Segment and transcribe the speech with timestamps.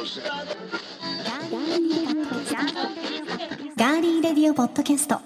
[0.00, 0.08] ガー
[4.00, 5.20] リーレディオポッドキャスト。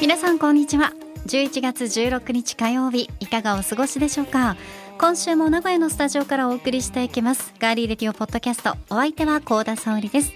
[0.00, 0.92] 皆さんこんにちは。
[1.26, 4.56] 11月16日火曜日いかがお過ごしでしょうか？
[5.00, 7.54] 今週も名古屋のスタジオからお送りしていきます。
[7.60, 8.76] ガーリーレディオポッドキャスト。
[8.90, 10.32] お相手は高田沙織です。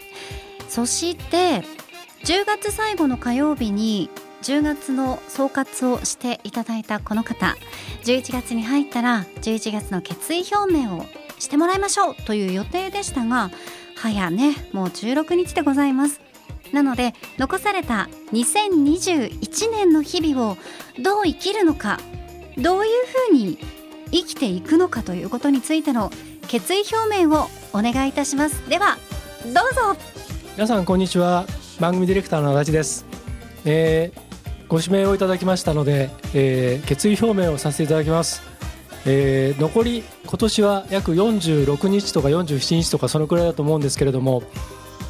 [0.68, 1.64] そして
[2.24, 4.08] 10月最後の火曜日に
[4.42, 7.56] 10月の総括をしていただいたこの方。
[8.04, 11.06] 11月に入ったら11月の決意表明を
[11.40, 12.14] してもらいましょう。
[12.14, 13.50] という予定でしたが
[13.96, 16.20] 早ねもう16日でございます。
[16.72, 20.56] なので残された2021年の日々を
[21.02, 21.98] どう生きるのか
[22.56, 22.92] どういう
[23.28, 23.58] ふうに
[24.12, 26.10] 生きていくのかということについての
[26.46, 28.68] 決意表明をお願いいたします。
[28.68, 28.98] では
[29.44, 29.96] どうぞ。
[30.54, 31.46] 皆さんこんにちは。
[31.80, 33.06] 番組ディレクターの足立です、
[33.64, 34.32] えー
[34.68, 38.42] ご指名をいただきましたので、えー決意表明をさせていただきます、
[39.04, 44.42] えー残り今年は約46日とか47日とかそのくらいだと思うんですけれども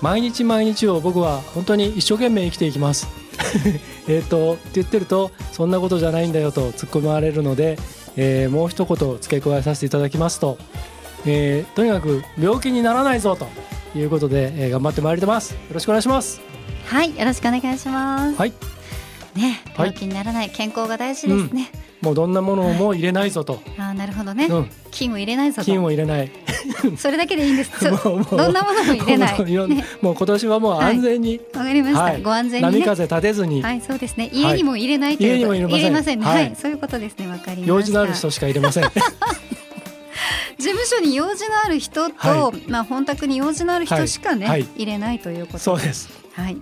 [0.00, 3.06] 毎日毎日を僕は本当に一生懸命生きていきます。
[4.08, 7.78] えっとって言ってるとそんなことじゃないんだよと突っ込まれるので、
[8.16, 10.58] えーもう一言付け加えさせていただきますと、
[11.27, 13.46] えーとにかく病気にならないぞと
[13.96, 15.55] いうことで、えー頑張ってまいります。
[15.55, 16.40] よろしくお願いします。
[16.86, 18.36] はいよろしくお願いします。
[18.36, 18.52] はい。
[19.34, 19.88] ねはい。
[19.88, 21.70] 病気にならない健康が大事ですね、
[22.02, 25.64] もうどんなものも入れないぞと、あーなるほどね、うん、金を入れないぞと。
[25.64, 26.30] 金を入れない
[26.96, 27.70] それだけでいいんです。
[27.80, 29.38] どんなものも入れない。
[30.00, 32.22] もう今年はもう安全に、わかりました、はい。
[32.22, 32.78] ご安全にね。
[32.80, 34.30] 波風立てずに、はいそうですね。
[34.32, 37.28] 家にも入れないという家にも入れませんね、ははいい、そういうことですね。
[37.28, 37.68] わかりました。
[37.68, 38.84] 用事のある人しか入れません。
[40.58, 46.10] 事務所に用事のある人と、はまあ本宅に用事のある人しかね、入れないということそうです。
[46.34, 46.56] はい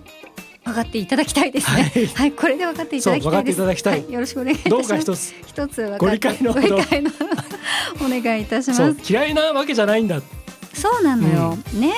[0.63, 1.83] 分かっていただきたいですね。
[1.83, 2.07] はい。
[2.07, 3.23] はい、これで分かっていただきたいです。
[3.23, 4.05] そう分かっていただきたい。
[4.05, 4.89] はよろしくお願いしどうます。
[4.89, 5.33] か一つ。
[5.47, 8.95] 一つご理解のお願いいたします。
[9.11, 10.21] 嫌いなわけじゃないんだ。
[10.73, 11.93] そうなのよ、ね。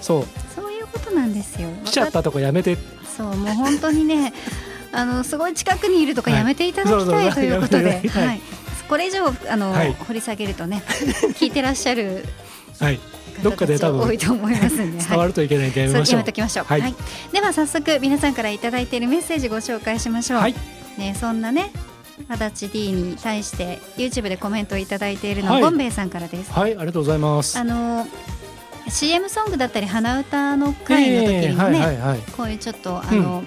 [0.00, 0.26] そう。
[0.54, 1.68] そういうことなんですよ。
[1.84, 2.76] 来ちゃったとこやめて。
[3.16, 4.32] そうもう本当にね
[4.92, 6.40] あのすごい近くにいるとかはい。
[6.40, 7.34] やめていただきたい、そうそう。
[7.34, 8.40] ということで、はい、
[8.88, 9.94] これ以上あの、はい。
[10.06, 10.82] 掘り下げるとね
[11.38, 12.26] 聞いてらっしゃる
[12.78, 13.00] はい
[13.42, 16.20] どっかで多分多いと思いますんで、 伝わるといけないんでやめましょう。
[16.20, 16.80] めときましょう、はい。
[16.80, 16.94] はい、
[17.32, 20.54] では早速皆さんからいただいているメッセージご紹介しましょう、はい。
[20.98, 21.70] ね、そんなね
[22.28, 25.62] 足立 D に対して YouTube でコメントをいただいているのは、はい。
[25.62, 26.52] ゴンベイさんからです。
[26.52, 27.58] はいありがとうございます。
[27.58, 28.06] あの
[28.88, 32.18] CM ソングだったり鼻歌の回の時にね、えーはいはいはい。
[32.36, 33.42] こういうちょっとあの、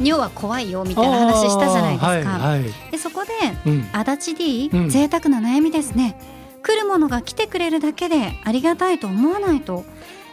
[0.00, 2.90] 尿は怖いよみたいな話したじゃないですか、はいはい。
[2.90, 3.30] でそこで
[3.66, 3.88] うん。
[3.92, 4.88] 足立 D、うん。
[4.88, 6.18] 贅沢な悩みですね
[6.62, 9.84] 来るものが来てくれるだけでありがたいと思わないと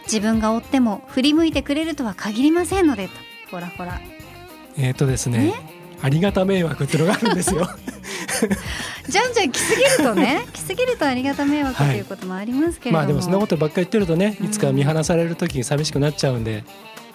[0.04, 3.12] 自分が追っても振り向いてくれるとは限りませんのでと
[3.50, 4.00] ほらほら。
[4.76, 5.54] えっ、とですねね？
[6.02, 7.66] ありがた迷惑ってのがあるんですよ。
[9.08, 12.00] じゃんじゃん来すぎるとね来すぎるとありがた迷惑とはいい。
[12.00, 16.64] うこともありますけれども、まあでもそんなことばっかり言ってるとねいつか見放される時に寂しくなっちゃうんで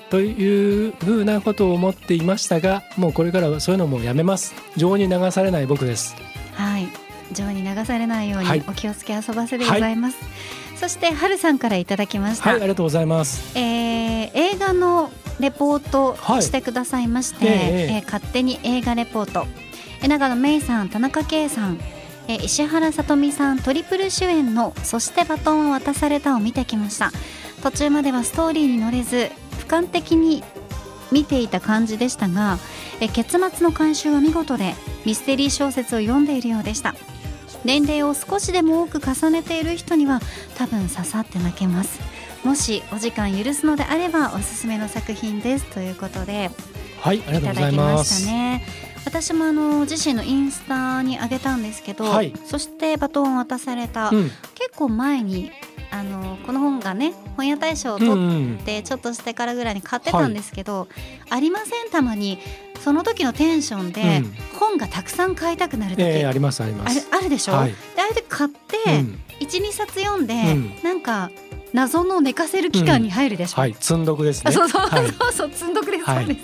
[0.09, 4.55] というふうなことを思っていましたがもうこれからはそういうのもやめます。
[4.77, 6.15] 情に流されない僕です。
[6.53, 6.87] はい
[7.33, 8.59] 情に流されないようはい。
[8.59, 10.17] にお気をつけ遊ばせでございます、
[10.75, 13.57] そしてはるさんからいただきました、はいありがとうございます。
[13.57, 16.43] えー映画のレポートはい。
[16.43, 19.45] してくださいまして、えええー勝手に映画レポート。
[20.01, 21.79] えー長野芽郁さん田中圭さん、
[22.27, 27.11] えー石原さとみさんトリプル主演の「そしてバトンを渡された」を見てきました。
[27.63, 30.43] 途中まではストーリーに乗れず俯瞰的に
[31.11, 32.57] 見ていた感じでしたが、
[33.01, 34.75] えー結末の回収は見事で
[35.05, 36.93] ミステリー小説を読んでいるようでした
[37.65, 40.21] 年齢を少しでも多く重ねている人には
[40.55, 41.99] 多分刺さって泣けます。
[42.43, 45.65] もしお時間許すのであればおすすめの作品です。
[45.65, 46.51] ということで
[47.01, 48.65] はいありいたがとうございだきまますしたね。
[49.05, 52.33] 私もあの自身のインスタに上げたんですけど、はい。
[52.45, 54.23] そしてバトンを渡された、うん。
[54.55, 55.51] 結構前に
[55.91, 58.57] あのこの本がね本屋大賞をうん取っうん。
[58.63, 60.87] てちょっとしてからぐらいに買ってたんですけど、
[61.29, 61.89] ありません。
[61.91, 62.39] たまに
[62.83, 64.33] その時のテンションでうん。
[64.59, 67.07] 本がたくさん買いたくなる時、ええありますあります。
[67.11, 67.69] あるでしょ、はい。
[67.69, 69.19] であれで買って、うん。
[69.39, 70.73] 12冊読んで、うん。
[70.83, 71.31] なんか
[71.73, 73.75] 謎の寝かせる期間に入るでしょ、はい。
[73.79, 74.49] 積んどくですね。
[74.49, 75.07] あそうそう、はい。
[75.13, 76.37] そうそう積んどくです、はい。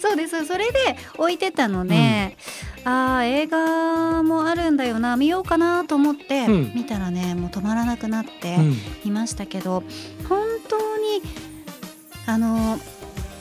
[0.00, 0.46] そうです。
[0.46, 2.36] それで置いてたので、
[2.84, 5.16] ああ映画もあるんだよな。
[5.16, 6.72] 見ようかなと思って、うん。
[6.74, 8.80] 見たらねもう止まらなくなってうん。
[9.04, 9.82] いましたけど、
[10.28, 11.22] 本当に
[12.26, 12.78] あの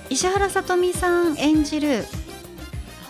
[0.10, 2.06] 石原さとみさん演じる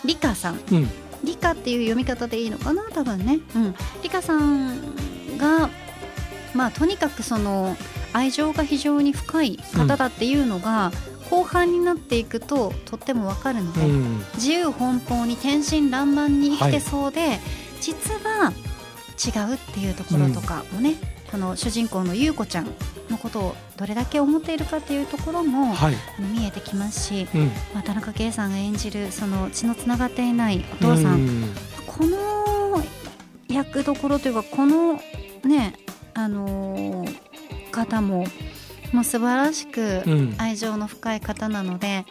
[0.08, 0.60] リカさん。
[0.72, 0.88] うん。
[1.22, 2.82] リカっていう読み方でいいのかな？
[2.94, 5.68] 多分ね、うん、リカさんが
[6.54, 7.76] まあとにかくその
[8.12, 10.92] 愛情が非常に深い方だっていうのが、
[11.28, 14.24] 後半になっていくととってもわかるので、うん。
[14.36, 17.38] 自由奔放に天真爛漫に生きてそうで、
[17.80, 18.52] 実は
[19.18, 20.94] 違うっていうところとかもね、
[21.30, 22.66] この主人公の優子ちゃん
[23.10, 31.54] のことをどれだけ思っているかっていうところも、はい、あの見えてきますし、うん、まあ、田中圭さんが演じるその血のつながっていないお父さん、うん。
[31.86, 32.82] この
[33.48, 35.00] 役どころというかこの
[35.44, 35.74] ね
[36.14, 37.28] あのー
[37.70, 38.24] 方も
[38.92, 40.34] もう素晴らしくうん。
[40.38, 42.06] 愛情の深い方なので、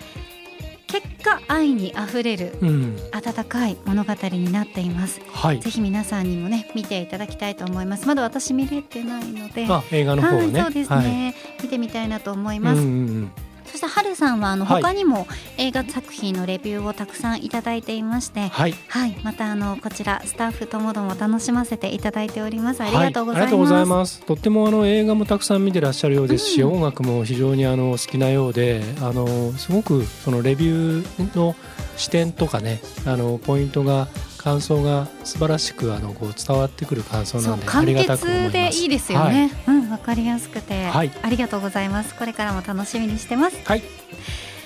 [0.87, 5.21] 結果愛にあふれるうん、温かい物語になっています。
[5.31, 5.59] はい。
[5.59, 8.07] ぜひ皆さんにもね見ていただきたいと思います。
[8.07, 9.67] まだ私見れてないので。
[9.69, 10.61] あ映画の方をね。
[10.61, 13.31] はいそうですね、見てみたいなと思います、うんうん
[13.71, 14.81] そしてはるさんはあのはい。
[14.81, 15.27] 他にも
[15.57, 18.75] 映画作品のレビューをたくさんいただいていまして、うん、はい。
[18.87, 22.81] はい、またあのこちらスタッフともども楽しませていただいております。
[22.81, 23.43] ありがとうございます。
[23.43, 24.21] はありがとうございます。
[24.21, 26.73] とってもあの映画もたくさん見てらっしゃるようですし、うん。
[26.73, 31.55] 音楽も非常にあの好きなようであのすごくそのレビューの
[31.97, 38.51] 視点とかねあのポイントが感想が素晴らしくあのこう伝わってくる感想そなでありがたく思います。
[38.51, 39.51] 潔でいいですよね。
[39.67, 41.11] うん、わかりやすくて、はい。
[41.21, 42.15] ありがとうございます。
[42.15, 43.57] これからも楽しみにしてます。
[43.65, 43.81] はい。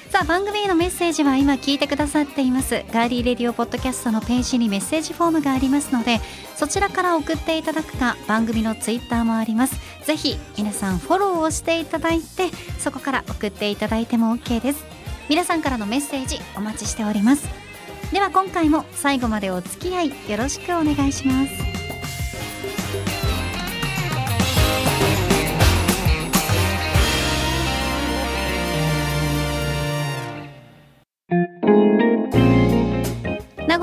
[0.10, 2.84] さあ番組へのメッセージは今聞いてくださっています。
[2.92, 6.20] ガーリーレディオポッドキャストのページにメッセージフォームがありますので
[6.58, 9.80] そちらから送っていただくか番組のツイッターもあります。
[10.06, 14.84] ぜひ皆さんフォローをしていただいてそこから送っていただいても OK です。
[15.30, 17.48] 皆さんからのメッセージお待ちしております。
[18.12, 21.81] では今回も最後までお付き合いよろしくお願いします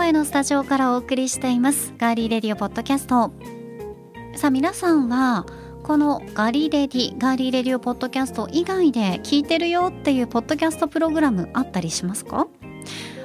[0.08, 3.30] 名古屋のスタジオからお送りしていますガーリーレディオポッドキャスト。
[4.36, 5.44] さあ皆さんは
[5.82, 12.46] このガリレディガーリーレディオポッドキャスト以外で聞いてるよっていうポッドキャストプログラムあったりしますか？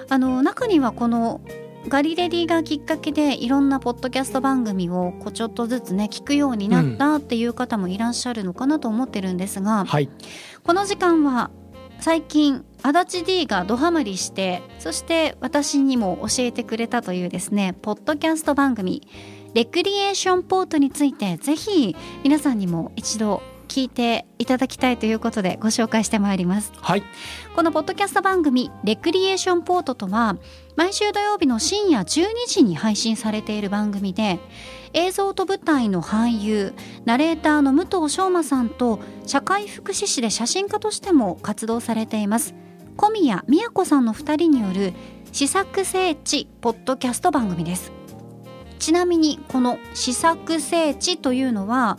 [0.10, 1.40] あの中にはこの
[1.88, 10.10] ガリレディがきっかけでいろんなポッドキャスト番組をこうちょっとずつね聞くようになったっていう方もいらっしゃるのかなと思ってるんですが、はい。
[10.66, 11.50] この時間は
[12.04, 19.08] 最近足立 D がドハマりしてそして私にも教えてくれたというですねポッドキャスト番組
[19.54, 21.96] レクリエーションポートについてぜひ
[22.26, 26.74] 皆さんにも一度聞いていただきたいということでご紹介してまいります。
[26.76, 27.04] はい。
[27.56, 30.36] このポッドキャスト番組レクリエーションポートとは
[30.76, 34.40] 毎週土曜日の深夜12時に配信されている番組で
[34.94, 36.74] 映像と舞台の俳優
[37.06, 42.54] ナレーターの武藤翔馬さんと社会福祉士で写真家としても活動されています。
[42.96, 44.94] 小宮宮子さんの2人による
[45.32, 47.92] 試作聖地ポッドキャスト番組です。
[48.78, 51.98] ちなみにこの試作聖地というのは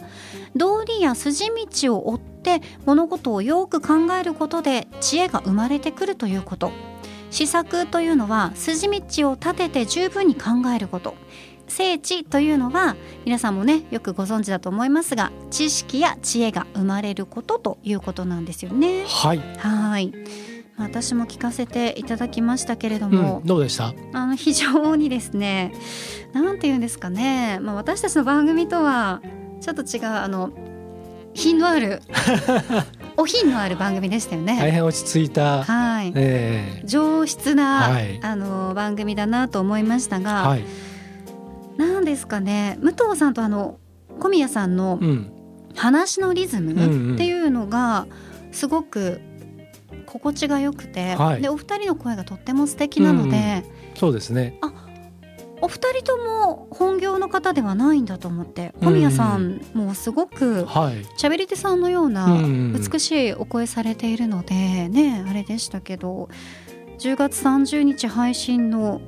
[0.55, 1.47] 道理や筋
[1.83, 6.71] 道を追って物事をよく考えることで知恵が生まれてくるということ。
[7.31, 11.17] 試作というのは筋道を立てて十分に考えること。
[11.69, 19.05] 聖地というのは皆さんもねよくご存知だと思いますが知識や知恵が生まれることということなんですよね。
[19.07, 20.13] はい、はい。
[20.77, 23.95] まあ私も聞かせていただきましたけれどうも、ん、どうでした？
[24.13, 25.73] あの非常にですね
[26.33, 29.23] なんて言うんですかね、まあ、私たちの番組とは
[29.61, 30.51] ちょっと違うあの
[31.33, 32.01] 品のある
[33.17, 34.57] お品のある番組でしたよね。
[34.59, 38.19] 大変落ち着いた、はい、え上質な、はい。
[38.23, 40.65] あの番組だなと思いましたー、が、はい、
[41.77, 42.79] なんですかね。
[42.81, 43.79] 武藤さんとあの
[44.21, 45.33] 小宮さんのうん、
[45.75, 47.15] 話のリズうんうムん。
[47.15, 48.07] っていうのが
[48.53, 49.21] すごく
[50.07, 51.43] 心地が良くて、はい。
[51.43, 54.59] でお二人の声がとっても素敵なので、うんそうですね。
[55.61, 60.97] お二人とも本業の方ではないんだと思って小宮さんもすごくはい。
[61.19, 66.29] 喋り手さんのようなうん美しいお声されているのでねあれでしたけど
[66.99, 69.01] 10月30日配信の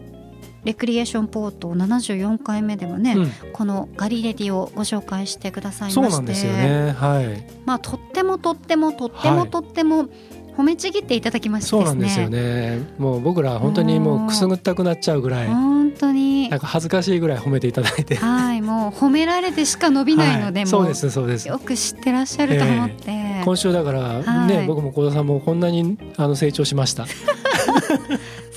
[0.66, 6.92] レクリエーションポート74回目ではね、うんこのガリレディをご紹介してくださいましてそうなんですよね。
[6.92, 7.46] はい。
[7.64, 10.08] まあ、とってもとってもとってはいもとっても
[10.56, 12.87] 褒めちぎっていただきましてそうですねなんですよね。
[12.99, 18.16] もう僕ら本当にもうくすぐったくなっちゃうぐらい、本当になんか恥ずかしいぐらい褒めていただいて。
[18.16, 21.49] はいもう褒められてしか伸びないので、もはいそうですそうです。
[21.49, 27.06] よく知ってらっしゃると思って、今週だからね、はい僕も小田さんもこんなにあの成長しました。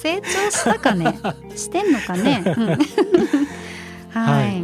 [0.02, 1.20] 成長したかね？
[1.56, 2.54] してんのかね、 うん。
[2.68, 2.78] はい、
[4.10, 4.64] はい。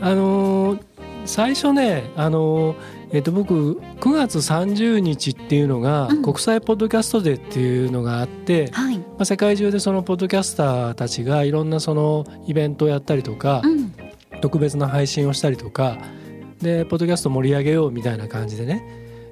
[0.00, 0.80] あのー
[1.26, 2.76] 最初ね、あのー
[3.12, 6.22] えっと僕9月30日っていうのがうん。
[6.22, 8.96] 国際ポッドキャストデーっていうのがあって、はい。
[8.98, 13.92] まあ、世界中でそのポッドキャスターたちがいろんなそのイベントをやったりとか、うん。
[14.40, 15.98] 特別な配信をしたりとか
[16.62, 18.82] でポッドキャスト盛り上げようみたいな感じでね、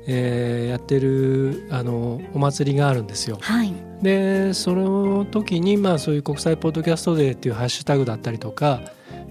[0.06, 3.38] えーやってるあのお祭りがあるんですよ。
[3.40, 8.80] はいでその時にまあそういう国際ポッドキャストデーっていうハッシュタグだったりとか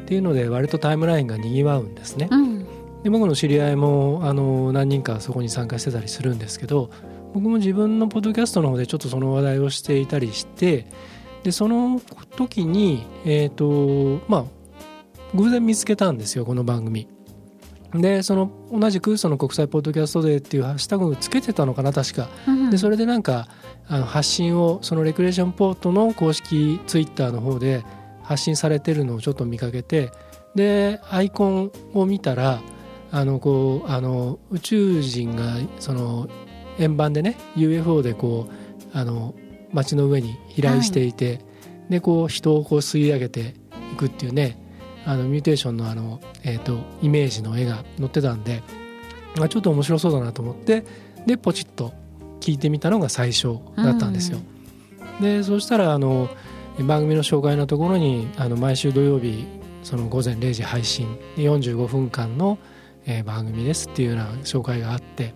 [0.01, 2.27] っていうので割とタイムラインがにぎわうんですね。
[2.31, 2.67] うん
[3.03, 6.89] で僕の知り合いもあの何人かそこに参加してたりするんですけど
[7.33, 10.87] 僕も自分のポッドキャストの方でちょっとその話題をしていたりして
[11.43, 12.01] でその
[12.35, 14.45] 時にえっ、とまあ
[15.35, 17.07] 偶然見つけたんですよこの番組。
[17.93, 22.29] でその同じくその国際ポッドキャストデーっていうハッシュタグをつけてたのかな確か。
[22.47, 23.47] うんでそれでなんか
[23.89, 27.85] あの発信をそのレクレーションポートの公式ツイッターの方で
[28.23, 30.11] 発信されてるのをちょっと見かけて
[30.55, 32.61] でアイコンを見たら
[33.11, 36.27] あのこうあの宇宙人がその
[36.77, 38.49] 円盤でね UFO でこ
[38.93, 39.33] うあの
[39.71, 41.41] 街の上に飛来していて、
[41.89, 43.53] でこう人をこう吸い上げて
[43.93, 44.57] いくっていうね
[45.05, 48.63] あのミューテーションのあの、えー、とイメージの絵が載ってたんで
[49.39, 50.83] あちょっと面白そうだなと思って
[51.25, 51.93] でポチッと
[52.39, 54.39] 聞いてみたのが最初だったんですよ。
[55.21, 56.29] でそうしたらあの
[56.85, 59.45] 番組の紹介のところにあの毎週土曜日
[59.83, 62.57] その午前0時配信で45分間の、
[63.05, 65.33] えー番組ですっていうような紹介があって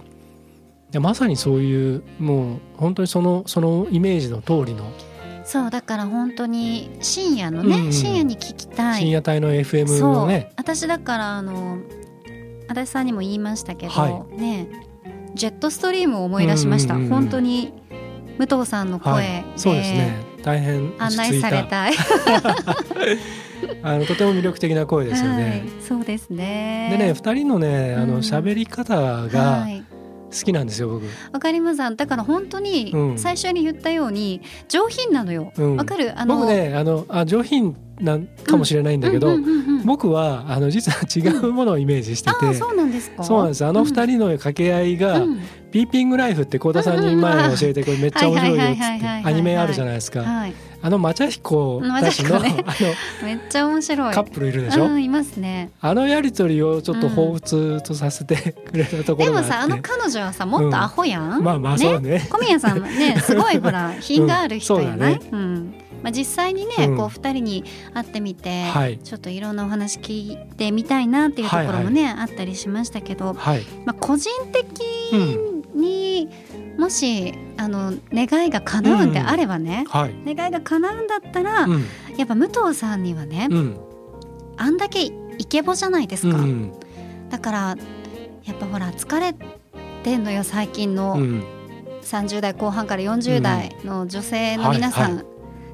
[0.91, 4.91] でまさにそういうもう本当にそのそのイメージの通りの
[5.43, 7.93] そうだから本当に深夜のね、うんうん。
[7.93, 9.01] 深夜に聞きたい。
[9.01, 10.51] 深夜帯の FM のね。
[10.55, 11.79] 私だからあの
[12.69, 14.69] 足立さんにも言いましたけど、はね
[15.35, 17.21] ジェットストリームを思い出しました、うんうんうんうん。
[17.21, 17.73] 本当に
[18.37, 20.31] 武藤さんの声で,、そうですね。
[20.43, 21.93] 大変案内されたい。
[23.83, 25.43] あのとても魅力的な声ですよね。
[25.49, 26.89] はい、そうですね。
[26.91, 28.09] でね2人のねあうん。
[28.09, 29.83] の喋り方はがい。
[30.31, 31.05] 好きなんですよ僕。
[31.33, 31.95] わかります。
[31.95, 33.17] だから本当にうん。
[33.19, 35.45] 最初に言ったように上品なのよ。
[35.45, 35.77] わ、うん。
[35.77, 36.13] かる？
[36.19, 39.85] あの僕ねあのあ上品なんかもしれないんだけど、うんうんうんうん。
[39.85, 43.23] 僕はあの実は違うものをイメージしてて、ああそうなんですか？
[43.23, 43.65] そうなんです。
[43.65, 45.39] あの二人の掛け合いが、うん。
[45.71, 50.21] ピーピングライフって幸田さんに前に教えてこれめっちゃ面白いよっつってアニメあるじゃないですか。
[50.21, 52.71] はい、あのマチャヒコたちの,、マチャヒコ
[53.23, 54.07] あめっちゃ面白い。
[54.09, 55.71] のカップルいるでしょ、うんいますね。
[55.79, 59.49] あのやりとりをちょっと彷彿とさせてくれたとこでろがあって。
[59.49, 62.27] もさあの彼女はさもっとアホやん、まあまあそうね。
[62.29, 65.11] 小宮さんもねすごいほら 品がある人やな。
[65.11, 66.97] い、うんまあ、実際にね、うん。
[66.97, 68.99] こう二人に会ってみて、はい。
[68.99, 74.65] ちょっといろんなお話聞いてみたいなっていうところもね、あったりしましたけど、はい、まあ、個人的
[75.13, 75.17] う
[75.47, 76.29] んに
[76.77, 80.35] もしあの願いが叶うんであればね、はい。
[80.35, 81.85] 願いが叶うんだったら、うん。
[82.17, 83.77] やっぱ武藤さんにはね、うん。
[84.57, 85.01] あんだけ
[85.37, 86.73] イケボじゃないですか、うん
[87.29, 87.77] だから
[88.43, 89.33] やっぱほら疲れ
[90.03, 91.43] てんのよ最近の、うん。
[92.01, 95.30] 30代後半から40代の女性の皆さん、はいは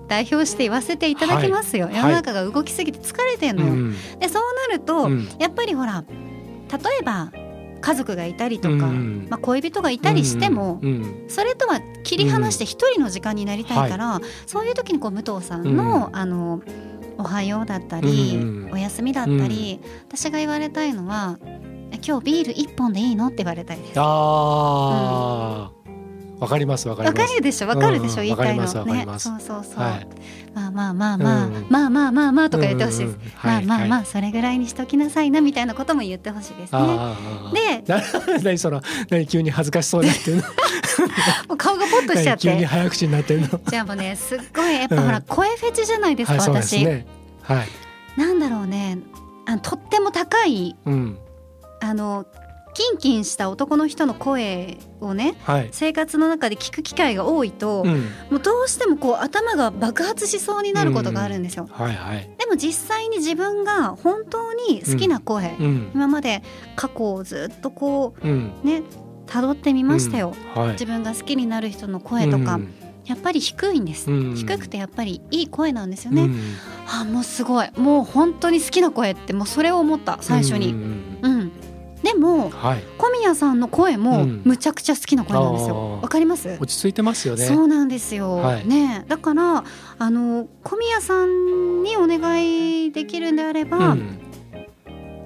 [0.08, 1.96] 代表して言わせていただきますよ、はい。
[1.96, 3.92] 世の中が動きすぎて疲れてんのよ、うん。
[4.20, 5.28] でそうなると、うん。
[5.40, 7.32] やっぱりほら例えば
[7.80, 9.28] 家族がいたりとか、うん。
[9.30, 10.90] まあ、恋人がいたりしても、うん。
[10.90, 11.26] うん。
[11.28, 16.62] それとは切り離して一人の時間になりたいから、そういう時にこう武藤さんの,、あの
[17.20, 21.38] おはようだったり、うんお休みだったり、私が言われたいのは
[21.92, 23.28] え今日ビール一本でいいの？
[23.28, 24.00] って言われたいです。
[24.00, 25.77] ああ
[26.40, 27.28] わかりますわかりわます。
[27.28, 27.68] かるでしょ？
[27.68, 28.64] わかるでしょ、うん言いたいの。
[28.64, 30.08] ねそうそうそう、はい。
[30.54, 31.66] まあまあまあまあ、うん。
[31.70, 36.82] まあまあまあまあとか言ってほしいです、まあまあまああそれぐらいにしときなさいなみたいなことも言ってほしいですね。
[37.54, 38.02] でな
[38.44, 40.44] 何その何急に恥ずかしそうになってるの？
[41.50, 43.60] もう顔がポッとしちゃっ何急にて早口になってるの？
[43.68, 47.06] じゃあもうねすっごいやっぱほら、うん声フェチじゃないですか、私、ね。
[47.42, 47.68] はい。
[48.20, 49.00] なんだろうね。
[49.48, 51.18] あのとっても高いうん。
[51.80, 52.26] あの
[52.78, 55.70] キンキンした男の人の声をねはい。
[55.72, 58.02] 生活の中で聞く機会が多いと、うん。
[58.30, 62.30] もうどうしてもこう頭が爆発しそうになることがあるんですよ、はいはい。
[62.38, 65.92] でも実際に自分が本当に好きな声、うん。
[65.96, 66.44] 今まで
[66.76, 68.84] 過去をずっとこうんうね
[69.26, 70.68] 辿ってみましたよ、はい。
[70.74, 72.74] 自分が好きになる人の声とか、うん。
[73.06, 74.36] やっぱり低いんです、うん。
[74.36, 76.40] 低くてやっぱりいい声なんですよね、うん。
[76.88, 77.72] あもうすごい。
[77.76, 81.07] もう本当に好きな声ってもうそれを思った最初に、うんうん
[82.08, 82.84] でもはい。
[82.98, 84.42] 小宮さんの声もうん。
[84.46, 85.76] むちゃくちゃ好きな声なんですよ。
[85.76, 86.02] あー。
[86.04, 86.58] わかります？
[86.60, 87.46] 落ち着いてますよね。
[87.46, 88.68] そうなんですよ、はい。
[88.68, 89.06] ね。
[89.08, 89.64] だから
[90.00, 92.20] あの小宮さんにお願
[92.86, 94.20] いできるんであれば、うん。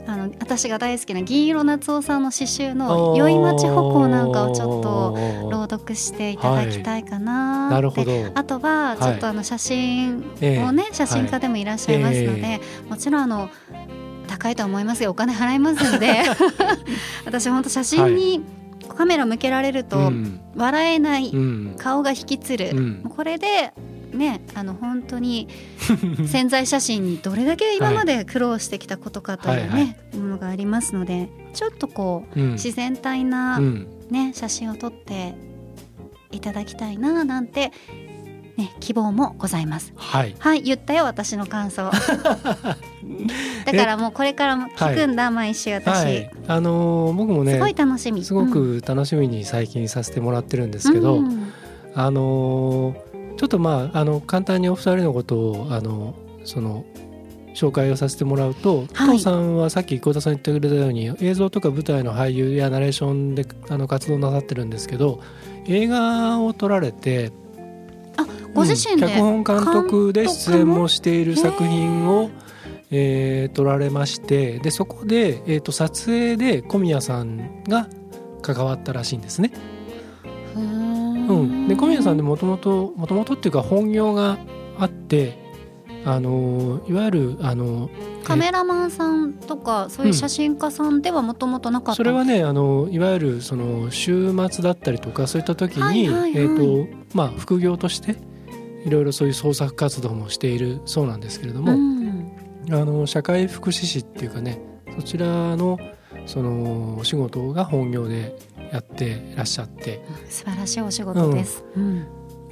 [0.07, 5.15] あの私が大好きな銀色夏夫さんの詩集の「宵町歩行」なんかをちょっと
[5.49, 8.11] 朗読していただきたいかなって、なるほど。
[8.33, 10.23] あとはちょっとあの写真
[10.67, 12.61] をね、写真家でもいらっしゃいますので、え。
[12.89, 13.49] もちろんあの
[14.31, 15.11] 高いとは思いますよ。
[15.11, 16.23] お金払いますんで。
[17.25, 18.41] 私本当写真に
[18.95, 20.39] カメラ向けられるとうん。
[20.55, 21.75] 笑えない、うん。
[21.77, 23.03] 顔が引きつる、うん。
[23.09, 23.73] これで
[24.13, 25.49] ねあの本当に
[26.27, 30.17] 潜在写真にどれだけ今まで苦労してきたことかというね、はいはい。
[30.17, 32.51] ものがありますのでちょっとこううん。
[32.53, 33.87] 自然体な、うん。
[34.09, 35.35] ね、写真を撮って
[36.31, 37.71] いただきたいななんて、
[38.57, 39.93] ね、希望もございます。
[39.95, 40.35] はい。
[40.39, 41.91] はい言ったよ私の感想
[43.71, 46.31] だからもうこれからも聞くんだ、毎週私、はい。
[46.47, 48.23] あのー僕もねすごい楽しみ。
[48.23, 51.51] すごく楽しみに最近させてもらってるんですけど、うん。
[51.95, 56.85] あのーちょっとまああの簡単にお二人のことをあのその
[57.55, 65.21] 紹介をさせてもらうと、は藤さんはさっき幸田さん言ってくれたように映像とか舞台の俳優やナレーションであの活動なさってるんですけど
[65.67, 67.31] 映画を撮られて
[68.53, 72.50] ご自身で、うん脚本監督で出演もしている作品を、えー
[72.91, 77.87] 撮られましてでそこで、えー、と撮影で小宮さんが
[78.41, 79.53] 関わったらしいんですね。
[80.55, 84.37] うーうん、で小宮さんでもともともともとっていうか本業が
[84.77, 85.39] あって
[86.03, 87.89] あのいわゆるあの
[88.23, 96.31] カメラマンさんとかそういう写真家さんではもともとなかった、それはねあのいわゆるその週末だったりとかそういった時に、はいはいはい。
[96.35, 98.17] えーとまあ、副業として
[98.85, 102.01] いろいろそういう創作活動もしているそうなんですけれども、うん
[102.69, 104.59] あの社会福祉士っていうかね
[104.95, 105.79] そちらの
[106.25, 108.35] そのお仕事が本業で
[108.71, 110.01] やってらっしゃって。
[110.29, 112.05] 素晴らしいお仕事です、うん。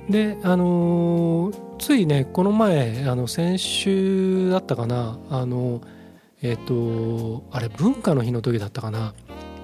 [0.10, 5.82] であのーついねこの前あの先週だったかなあの
[6.42, 9.14] えっ、とあれ文化の日の時だったかな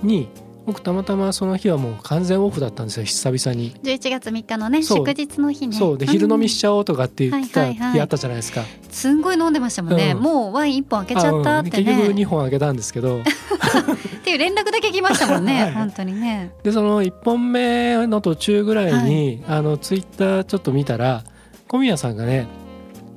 [0.02, 0.30] に
[0.66, 3.06] 僕たまたまその日はもう完全オフだったんですよ。
[3.06, 3.74] 久々に。
[3.84, 5.76] 11月3日のね祝日の日ね。
[5.78, 5.98] そう。
[5.98, 7.92] で昼飲みしちゃおうとかって言ってたはいはいはい。
[7.94, 8.64] 日あったじゃないですか。
[8.90, 10.22] すんごい飲んでましたもんね、うん。
[10.22, 11.66] もうワイン1本開けちゃったってあうん。
[11.66, 13.20] 結局ね2本あげたんですけど。
[13.22, 13.24] っ
[14.24, 15.74] ていう連絡だけ来ましたもんね、 はい。
[15.74, 16.52] 本当にね。
[16.64, 21.24] でその1本目の途中ぐらいに、あのツイッターちょっと見たら
[21.68, 22.48] 小宮さんがね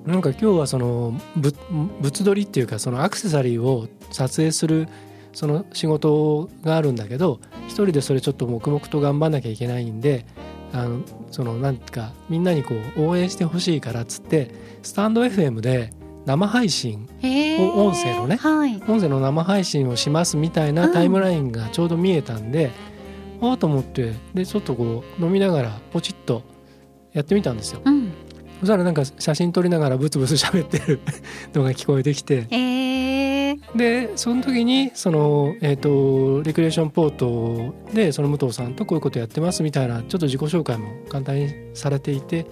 [0.07, 1.55] なんか今日はそのぶ
[2.01, 4.89] 物撮りっていうかそのアクセサリーを撮影する
[5.33, 10.27] その仕事があるんだけど一人でそれちょっと黙々と頑張んなきゃいけないんで
[10.73, 11.01] あの
[11.31, 14.51] そのなんかみんなにこう応援してほしいからっつって
[14.83, 15.93] スタンド FM で
[16.27, 17.73] 生配信へー。
[17.73, 18.77] お音声のねはい。
[18.87, 22.71] 音声の生配信をしますみたいなタイムラインがちょうど見えたんで、
[23.41, 26.43] ああと思ってでちょっとこう飲みながらポチッと
[27.13, 27.81] やってみたんですよ。
[27.83, 28.13] うん。
[28.61, 31.01] そしたらなんか写真撮りながらブツブツ喋ってる
[31.55, 32.78] のが聞こえてきてへー
[33.79, 42.45] でその時にその、えー、とレクリエーションポートでその武藤さんとこういうことやってますみたいなちょっと自己紹介も簡単にされていて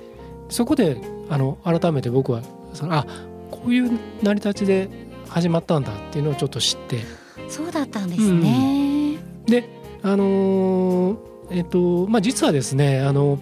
[0.49, 0.97] そこで
[1.29, 3.07] あの改めて僕はそのあ
[3.51, 4.89] こういう成り立ちで
[5.29, 7.01] 始まったんだっていうのをちょっと知って。
[7.49, 9.69] そうだったんですね、で
[10.03, 11.17] あのー
[11.51, 13.39] えっ、とまあ実はですねあの、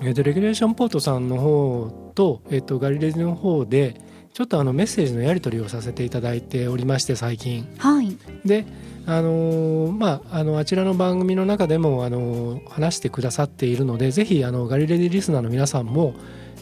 [0.00, 4.00] えーとレギュレーションポートさんの方と,、えー、とガリレジの方で
[4.36, 7.66] ちょっとあのメッセージのやり取りをさせていただいておりまして最近。
[7.78, 8.18] はい。
[8.44, 8.66] で
[9.06, 16.12] あのーまああのあちらの番組の中でもあのー話してくださっているのでぜひあのガリレディリスナーの皆さんも、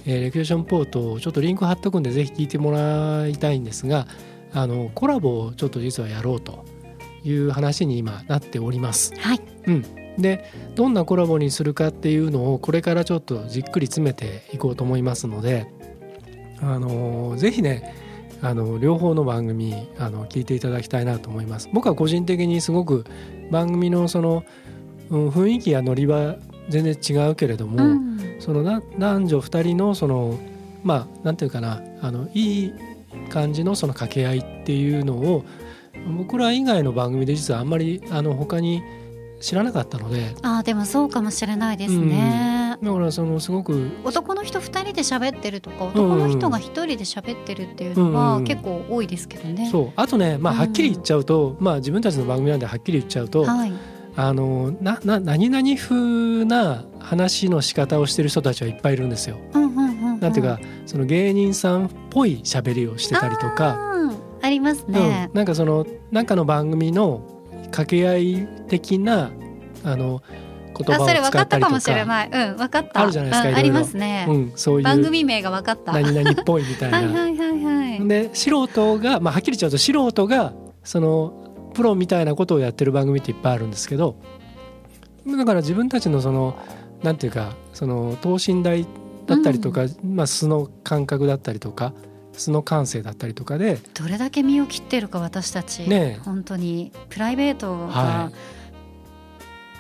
[0.07, 4.07] えーレクリエーションポートをちょっとリンク貼っとくんでぜひ聞いてもらいたいんですが
[4.53, 6.65] あのコラボをちょっと実はやろうと
[7.25, 9.13] いう話に今なっております。
[9.19, 9.41] はい。
[9.67, 9.83] うん、
[10.17, 15.74] でどんなコラボにするかっていうのをこれからちょっとじっくり詰めていこうと思いますので
[16.65, 17.95] あのぜひね
[18.43, 21.69] あの両方の番組あの聞いていただきたいなと思います。
[21.73, 23.05] 僕は個人的にすごく
[23.51, 24.45] 番組のその、
[25.11, 26.37] うん、雰囲気やノリは
[26.69, 28.37] 全然違うけれども、うん。
[28.41, 30.39] そのな男女2人のその
[30.83, 32.73] まあなんていうかなあのいい
[33.31, 35.45] 感じのその掛け合いっていうのを
[36.19, 38.83] 僕ら以外の番組で実はあんまりあの他に
[39.41, 40.35] 知らなかったので。
[40.43, 42.54] あーでもそうかもしれないですね、
[42.85, 49.93] だからそのすごく男の人2人で喋ってるとか男の人が1人で喋ってるっていうのはうん結構多いですけどね、そう。
[49.97, 50.59] あとねまあうん。
[50.61, 53.73] はっきり言っちゃうと、まあ自分たちの番組なんではっきり言っちゃうと、はい。
[54.17, 59.39] あのなな何々風な話の仕方をしてる人たちはいっぱいいるんですよ。
[60.21, 63.93] なんていうかその芸人さんっぽい喋りをしてたりとか。
[64.43, 65.29] ありますね。
[65.31, 67.23] うん、なんかそのなんかの番組の
[67.67, 69.31] 掛け合い的な
[69.83, 70.23] あの
[70.77, 72.31] 言あ葉をそれ分かった使ったりとかかもしれない。
[72.33, 73.01] うん分かった。
[73.01, 74.85] あるじゃないですかありますね、うん、そういう。
[74.85, 75.93] 番組名が分かった。
[75.93, 76.99] はい何々っぽいみたいな。
[77.03, 84.17] はいはいはいで素人が、まあ、はっきり言っちゃうと素人がそのプロみたいなことをやってる番組っていっぱいあるんですけど
[85.27, 86.57] だから自分たちのその
[87.03, 88.87] なんていうかその等身大
[89.27, 91.93] だったりとか、まあ、素の感覚だったりとか
[92.33, 96.21] 素の感性だったりとかでどれだけ身を切ってるか私たち、ねえ。
[96.25, 96.93] 本当に。
[97.09, 98.33] プライベートが、は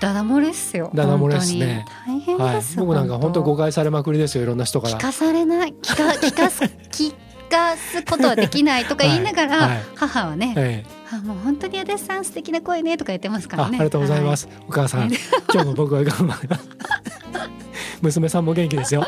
[0.00, 1.84] ダダ漏れっすよダダ漏れっすね。
[2.06, 2.56] 大変はい。
[2.56, 4.98] です、よ僕なんか本当誤解されまくりですよいろんな人から。
[4.98, 5.74] 聞かされない。
[5.82, 7.14] 聞か 聞かす聞
[7.50, 9.68] かすことはできないとか言いながら、はい。
[9.70, 11.04] はい母はね、ええ。
[11.14, 15.12] あもう本当に足立さん素敵な声ねとか言ってますかああらねりがとうございます、お母さん。
[15.52, 16.68] 今日も僕は頑張ります。
[18.02, 19.06] 娘さんも元気ですよ。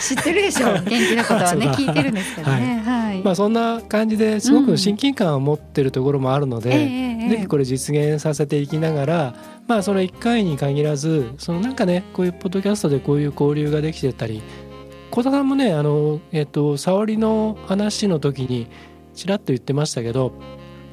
[0.00, 2.82] 知ってるでしょ元気なことはね聞いてるんですけどね。
[2.84, 7.28] はい、まあそんな感じですごく親近感を持ってるところもあるので、ええええ。
[7.30, 9.34] ぜひこれ実現させていきながら
[9.72, 14.42] まあその1回に限らずそのなんかねこういうポッドキャストでこういう交流ができてたり
[15.10, 18.66] 小田さんもねあのえっと沙織の話の時に
[19.14, 20.34] ちらっと言ってましたけど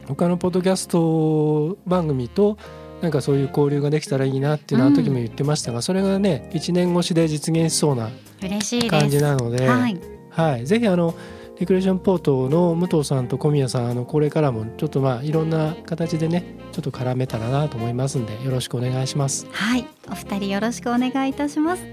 [0.08, 2.58] 他のポッドキャスト番組と
[3.02, 8.10] なんかそういう交流ができたらいいなっていうのはあの時も言ってましたが、それがね1年越しで実現しそうな
[8.42, 8.92] 嬉しいです。
[8.92, 10.00] 感じなので、はい。
[10.30, 11.16] はい、ぜひあの
[11.60, 19.46] リクレーションポートの武藤さんと小宮さんあのこれからもちょっとまあいろんな形でねちょっと絡めたらなと思いますんでよろしくお願いします。
[19.52, 21.84] はいお二人よろしくお願いいたします。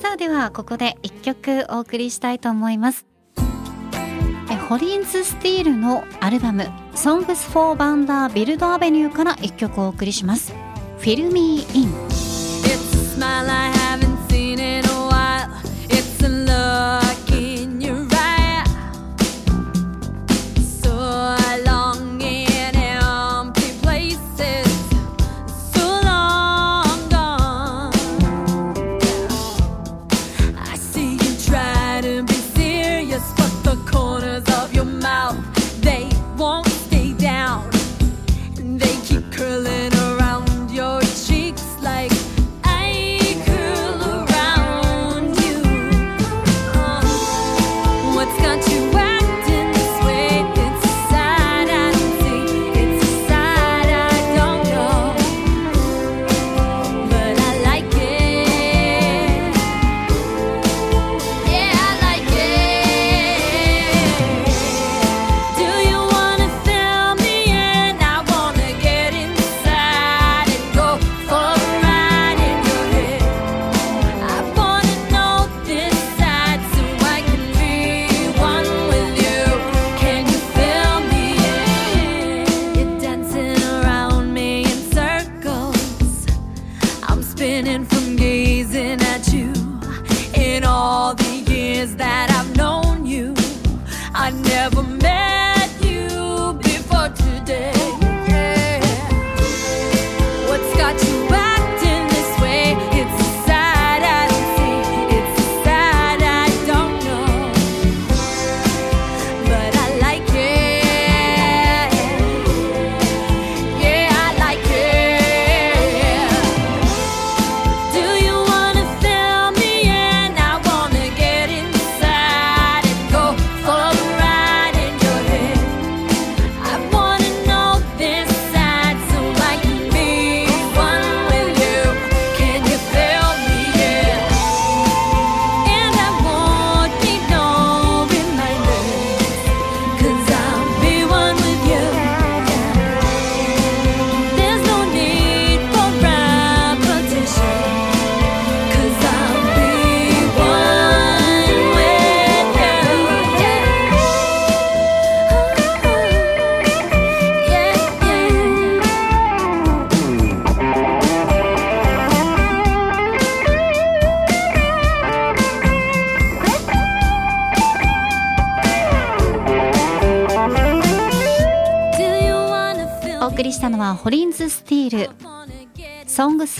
[0.00, 3.06] さあではここで一曲お送りしたいと思います。
[4.50, 6.62] えホリンズ・スティールのアルバム
[6.94, 10.54] 「Songs for Banda Build Avenue」から一曲お送りします
[11.00, 13.85] 「Fill Me In It's a smile I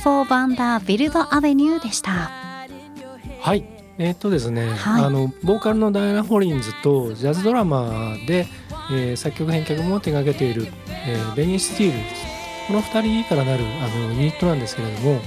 [0.07, 2.31] Songs for Banda Build Avenue でした。
[3.41, 3.65] はい。
[3.99, 5.05] えーっとですね、はい。
[5.05, 8.47] あのボーカルのダイアナ・ホリンズとジャズドラマーで、
[8.93, 10.69] えー作曲編曲も手掛けている、
[11.09, 11.99] えーベニー・スティール
[12.69, 15.21] この2人からなるあのユニットなんですけれども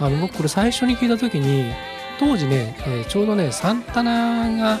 [0.00, 1.72] あの僕これ最初に聞いた時に
[2.18, 4.80] 当時ね、えーちょうどねサンタナが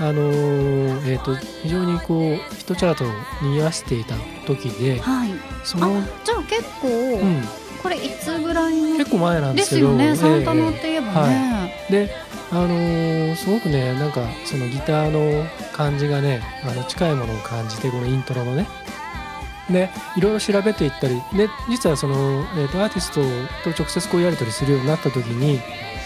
[0.00, 3.08] あのーえー、と非常にこうヒットチャートを
[3.42, 4.14] 賑わしていた
[4.46, 5.30] 時ではい。
[5.64, 7.42] その、あじゃあ結構、うん、
[7.82, 8.96] これいつぐらいの？
[8.98, 10.16] 結構前なんでですすけどよね。
[10.16, 12.10] サンタナっええて言えばはね、で
[12.50, 18.66] あのーすごくねなんかそのギターの感じがねあの近いものを感じてこのイントロのね。
[19.70, 23.20] でいろいろ調べていったりで実はその、えー、とアーティスト
[23.70, 25.60] と直接こうやり取りするようになった時に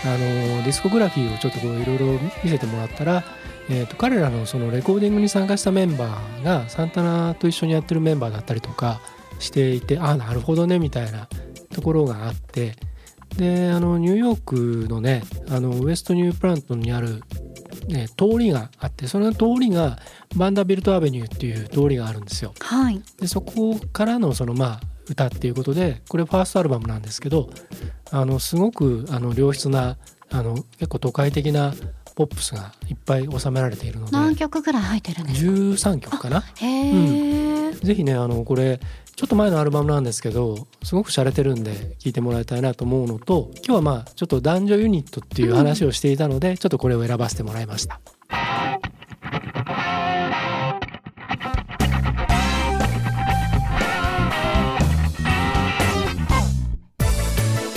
[0.04, 2.06] あのーディスコグラフィーをちょっとこういろいろ
[2.42, 3.22] 見せてもらったら、
[3.70, 9.00] えー、と彼らのそのレコーディングに参加したメンバーがサンタナと一緒にやってるメンバーだったりとか
[9.38, 11.28] していてあなるほどねみたいな
[11.72, 12.74] ところがあって
[13.37, 14.40] であのニューヨー
[14.85, 17.22] クのねあのウエストニュープラントにある、
[17.88, 19.98] ね、通りがあってその通りが
[20.37, 22.52] バンダビルトアベニューっていう通りがあるんですよ。
[22.61, 27.50] はいでそこからのそのまあ歌っていうことでこれファーストアルバムなんですけど
[28.11, 29.96] あのすごくあの良質な
[30.30, 31.74] あの結構都会的な
[32.14, 34.12] ポップスがいっぱい収められているので。
[34.12, 35.51] 何曲ぐらい入ってるんですか
[35.90, 36.40] ？13曲かな？
[36.40, 38.81] へえ、ぜひねあのこれ
[39.14, 48.01] ちょっと前のアルバムなんですけどすごく洒落てるんで聴いてもらいたいなと思うのと今日はまあちょっと男女ユニットっていう話をしていたので、ちょっとこれを選ばせてもらいました。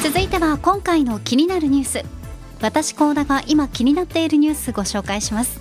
[0.02, 2.25] 続いては今回の気になるニュース
[2.62, 5.60] 私高田が今気になっているニュースご紹介します。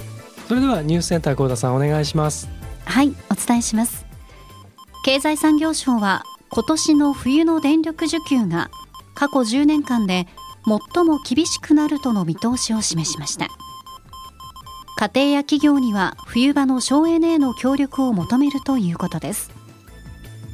[0.48, 2.48] それではニュースセンター幸田さんお願いします。
[2.84, 4.04] はいお伝えします。
[5.04, 8.70] 経済産業省は今年の冬の電力需給が
[9.14, 10.26] 過去10年間で
[10.94, 13.48] 最も厳しくなるとの見通しを示しました。
[14.96, 19.50] 家庭や企業には冬場の省エネへの協力を求めるということです。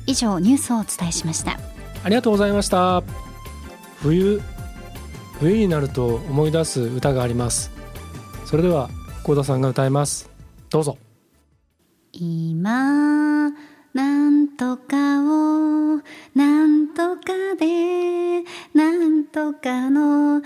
[0.07, 1.59] 以上ニュースをお伝えしました。
[2.03, 3.03] ありがとうございました。
[4.03, 4.41] 冬
[5.41, 7.71] 冬になると思い出す歌があります。
[8.45, 8.91] それでは
[9.23, 10.29] 幸田さんが歌います。
[10.69, 10.99] どうぞ。
[12.13, 13.51] 今
[13.95, 16.03] なんとかを
[16.35, 18.43] なんとかで
[18.75, 20.41] なんとかのあ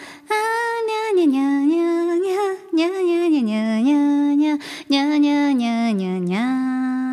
[1.13, 2.15] にゃにゃにゃにゃ
[2.73, 4.57] にゃにゃにゃにゃにゃにゃにゃ
[4.89, 7.04] にゃにゃにゃにゃにゃ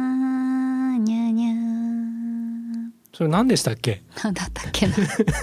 [3.21, 4.01] それ何でしたっけ？
[4.23, 4.95] なんだったっけな？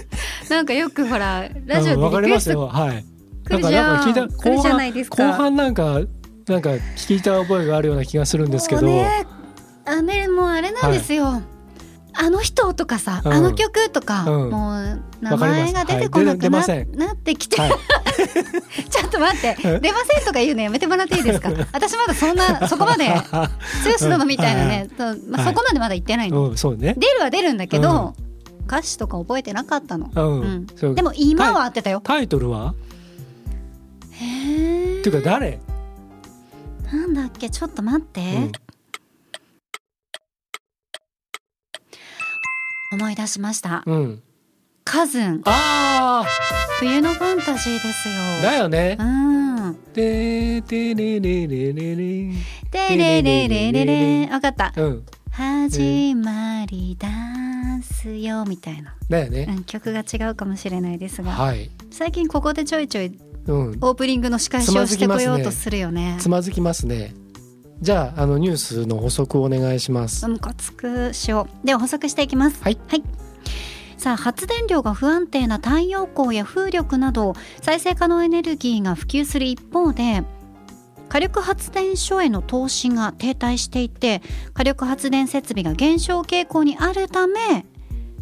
[0.51, 2.67] なんかよくほらラジオでリクエスト。
[2.67, 3.05] はい。
[3.49, 6.01] 来るじゃん聞いた来るじゃないですか後半なんか
[6.49, 8.83] なんか聞いた覚えがあるような気がするんですけど。
[8.83, 9.25] ね
[9.87, 11.41] あめもうあれなんですよ、
[12.21, 13.33] あの人とかさ、うん。
[13.33, 14.51] あの曲とか、うん。
[14.51, 16.93] もう名前が出てこなくな,、出ません。
[16.97, 17.71] なってきて、はい。
[18.91, 19.57] ちょっと待って。
[19.63, 19.79] え？
[19.81, 21.51] 出ませんとか言うのやめてもらっていいですか？
[21.73, 25.55] 私まだそんなそこまで剛殿みたいなね、とまあ、はい。
[25.55, 26.95] そこまでまだ言ってないの、ね。
[26.99, 28.15] 出るは出るんだけど、
[28.67, 30.11] 歌詞とか覚えてなかったの、
[30.95, 32.01] でも今は合ってたよ。
[32.03, 32.75] タイトルは？
[34.11, 35.61] へえっていうか誰？
[36.93, 37.49] なんだっけ？
[37.49, 38.51] ちょっと待って、
[42.91, 44.23] 思い出しましたうん。
[44.85, 46.25] カズンあ
[46.81, 49.03] 冬のファンタジーですよあだよねう。
[49.05, 52.33] んででれれれれれ。
[52.71, 55.05] でれれれれれわかったうん。
[55.31, 57.09] 始まりだ
[57.83, 59.47] すよみたいな、だよね。
[59.49, 61.71] うん、曲が違うかもしれないですがはい。
[61.91, 63.69] 最近ここでちょいちょいうん。
[63.83, 67.13] オープニングの仕返しをしてこようとするよねつまずきますね。
[67.81, 70.27] じゃああのニュースの補足をお願いします。
[70.27, 72.79] ムカつくしようでは補足していきますはい、
[73.97, 80.25] さあ発電量が不安定な太陽光や風力など再生可能エネルギーが普及する一方で
[81.09, 84.23] 火力発電所への投資が停滞していて
[84.55, 87.65] 火力発電設備が減少傾向にあるため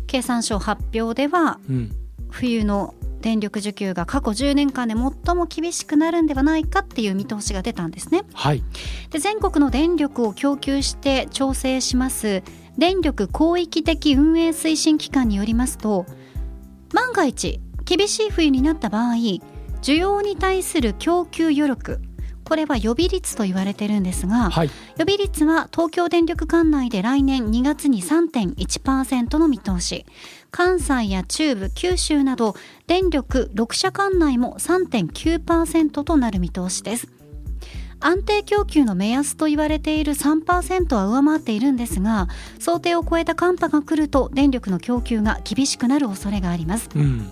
[0.06, 1.96] 経産省発表ではうん。
[2.30, 2.94] 冬の
[3.26, 8.22] 電力需給が過去10年間で最も厳しくなるんではないかっていう見通しが出たんですね。
[8.32, 8.62] はい。
[9.10, 12.44] で全国の電力を供給して調整します
[12.78, 16.06] 電力広域的運営推進機関によりますと
[16.94, 19.14] 万が一厳しい冬になった場合
[19.82, 22.00] 需要に対する供給余力
[22.44, 24.66] これは予備率と言われてるんですがはい。
[24.68, 30.06] 予備率は東京電力管内で来年2月に3.1%の見通し
[30.56, 32.54] 関西や中部九州など
[32.86, 37.08] 電力6社管内も3.9%となる見通しです
[38.00, 47.30] 安定供給の目安と言われている3%は上回っているんですが想定を超えた寒波が来ると電力の供給が厳しくなる恐れがありますうん。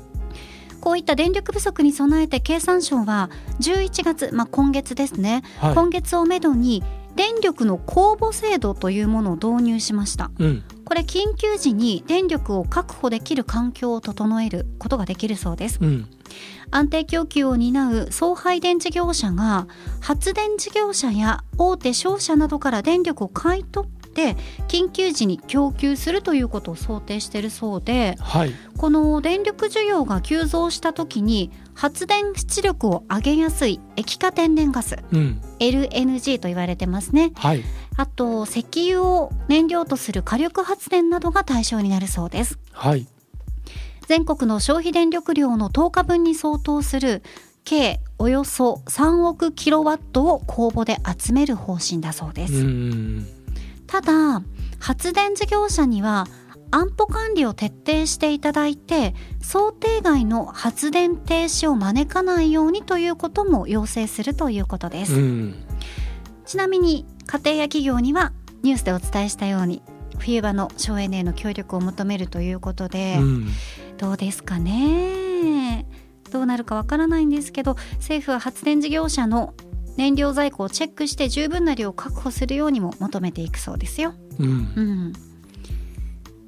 [0.83, 5.75] こういった電力不足に備えて経産省は11月、まあ、今月ですね、はい。
[5.75, 6.85] 今月をめどに
[7.17, 10.65] 電力の公募制度というものを導入しましたうん。
[10.85, 16.07] これ緊急時に電力を確保できる環境を整えることができるそうですうん。
[16.71, 19.67] 安定供給を担う送配電事業者が
[20.01, 24.37] 発電事業者や大手商社などから電力を買い取って
[24.69, 28.53] 緊急時に供給するということを想定しているそうではい。
[28.79, 35.41] この電力需要が急増した時に発電出力を上げやすい液化天然ガスうん。
[35.59, 37.63] LNG と言われてますねはい。
[37.97, 43.07] あと石油を燃料とする火力発電などが対象になるそうですはい。
[44.07, 47.23] 全国の消費電力量の10日分に相当する
[47.65, 53.27] 計およそ3億キロワットを公募で集める方針だそうです、うん。
[53.95, 54.43] ただ
[54.81, 56.27] 発電事業者には
[56.73, 65.55] 安保管理を徹底していただいて想定外の発電停止を招かないようにということも要請するということです、うん。
[66.45, 68.33] ちなみに家庭や企業には
[68.65, 69.81] ニュースでお伝えしたように
[70.19, 73.47] 冬場の省エネへの協力を求めるということで、うん。
[73.97, 75.87] どうですかね。
[76.33, 79.55] どうなるかわからないんですけど政府は発電事業者の
[79.97, 85.13] 燃料在庫をチェックして十分な量を確保するようにも求めていくそうですよ、うん。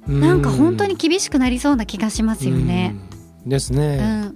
[0.07, 2.95] うん、なんか本当に厳しくなりそうな気がしますよね、
[3.43, 3.49] うん。
[3.49, 4.35] ですうね、ん。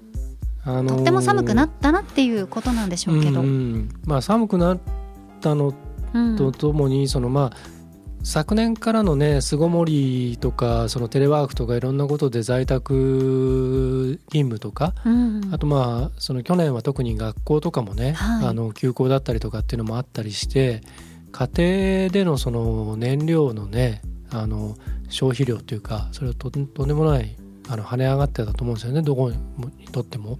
[0.63, 3.43] あのーとっても寒くなったなっていうことなんでしょうけど、
[4.05, 4.79] まあ寒くなっ
[5.41, 5.73] たの
[6.13, 6.35] うん。
[6.35, 7.57] とともにそのまあ
[8.23, 20.81] 昨年からのね巣ごもりとかそのテレワークとかいろんなことで在宅勤務とかうんあとまあその去年は特に学校とかもね、はいあの休校だったりとかっていうのもあったりして
[21.31, 24.75] 家庭でのその燃料のねあの
[25.09, 27.35] 消費量というかそれはととんでもない
[27.69, 29.37] あの跳ね上がってたと思うんですよねどこに
[29.91, 30.37] とっても。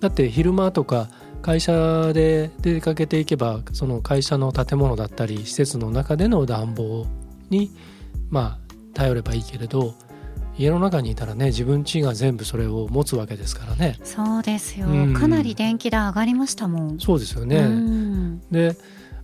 [0.00, 1.08] だって昼間とか
[1.44, 7.06] 会社で出かけていけばその会社の建物だったり施設の中での暖房
[7.50, 7.70] に
[8.30, 9.94] まあ頼ればいいけれど
[10.56, 13.98] 家の中にいたらね自分家が全部それを持つわけですからね。
[14.04, 15.12] そうですよ、うん。
[15.12, 16.98] かなり電気代上がりましたもん。
[16.98, 17.58] そうですよね。
[17.58, 18.40] うん。
[18.50, 18.74] で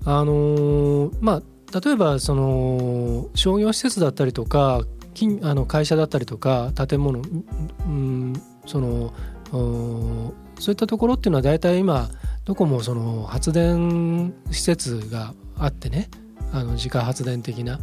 [0.04, 4.83] あのーまあ例えばその商業施設だったりとか
[5.14, 8.35] 金あの会社だったりとか建物うん
[8.66, 9.14] その
[9.52, 12.09] うんそういったところっていうのは大体今
[12.44, 16.09] どこもその発電施設があってね
[16.53, 17.81] あの自家発電的な。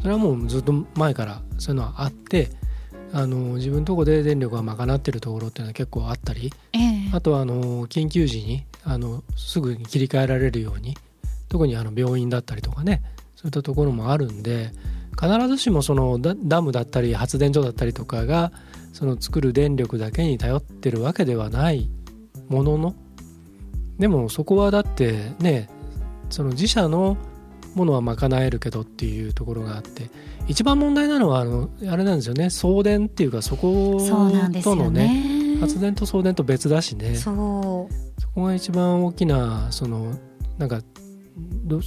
[0.00, 2.48] それはもうずっと前からそういうのはあって
[3.12, 7.10] あの自分のとこで電力が賄ってるところっていうのは結構あったりええ。
[7.12, 10.96] あとはあの緊急時にあのすぐに切り替えられるように
[11.48, 13.02] 特にあの病院だったりとかね
[13.36, 14.72] そういったところもあるんで
[15.20, 18.52] 必ずしもそのダダムだったり発電所だったりとかが
[18.92, 21.88] その作る電力だけに頼ってるわけではない
[22.50, 22.94] ものの？
[23.98, 25.70] でもそこはだってね
[26.28, 27.16] その自社の
[27.74, 30.10] ものは賄えるけどっていうところがあって
[30.48, 33.98] 一番問題なのはあのあれなんですよね送電っていうかそこ
[34.64, 35.60] とのねね。
[35.60, 37.14] 発電と送電と別だしね。
[37.14, 40.16] そこが一番大きなその
[40.58, 40.80] なんか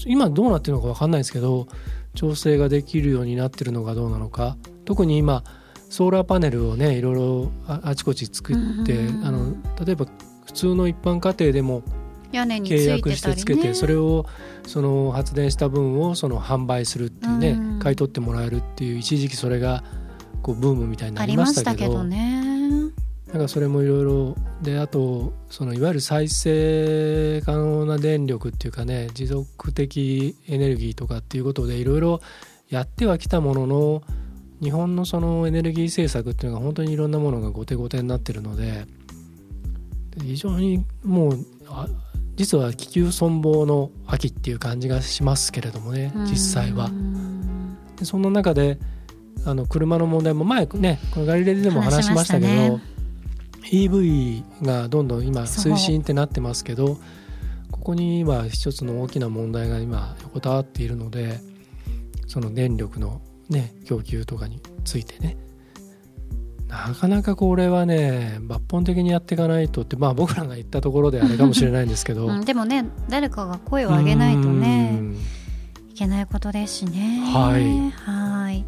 [0.06, 1.67] 今どうなってるのか分かんないですけど
[2.15, 4.58] 調整ができるようになってるのかどうなのか。
[4.86, 5.43] 特に今
[5.89, 10.06] ソーラーパネルをねいろいろああちこち作ってあの例えば
[10.45, 11.84] 普通の一般家庭でも
[12.32, 14.25] 契い約したてつけてそれを
[14.65, 17.79] その発電した分をその販売するっていうねうん。
[17.79, 19.84] 買い取ってもらえるっていう一時期それが
[20.41, 22.43] こうブームみたいになりましたたけどね。
[23.34, 32.21] なんかそれもいろいろであとそのいわゆる再生可能な電力っていうかね持続的エネルギーとかっていうことでいろいろ
[32.69, 34.03] やってはきたものの
[34.62, 38.86] 日本のそのエネルギー政策っていうのが本当にいろんなものが後手後手になってるのでで
[40.21, 41.88] 非常にもうあ
[42.36, 46.89] 実は気球存亡の秋っていう感じがしますけれどもね実際はう。
[46.89, 48.80] んでそんな中で
[49.45, 52.80] あの車の問題も前ねこのガリレデでも話しましたけど
[53.71, 56.97] EV がどんどん今推進ってなってますけど
[57.71, 61.39] ここに今一つの大きな問題が今横たわっているので
[62.28, 65.38] その電力のね供給とかについてね
[66.74, 72.26] なかなかこれはね抜本的にやっていかないとってまあ僕らが言ったところであれかもしれないんですけど。
[72.28, 75.18] うんでもね誰かが声を上げないとねうん。
[75.92, 77.24] いけないことですしね。
[77.32, 77.92] はい。
[77.92, 78.66] はい。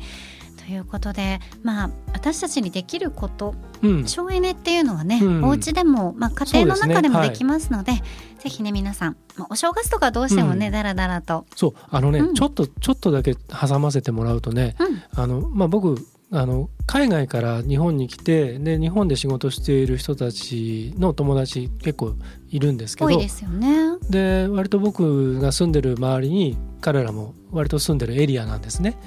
[0.63, 4.07] ということで、まあ、私たちにできることうん。
[4.07, 5.43] 省エネっていうのはね、うん。
[5.43, 7.93] お家でも、まあ、家庭の中でもできますので
[8.39, 10.71] ぜひね皆さん、まあ、お正月とかどうしてもね、うん。
[10.71, 12.33] だらだらと、そうあのね、うん。
[12.35, 15.01] ちょっとちょっとだけ挟ませてもらうとねうん。
[15.19, 15.97] あの、まあ、僕
[16.31, 22.15] あの海外から日本に来てで日本で仕事している人たちの友達結構
[22.49, 23.97] いるんですけど多いですよね。
[24.09, 28.97] で割と僕が住んでる周りに彼らも割と住んでるエリアなんですね。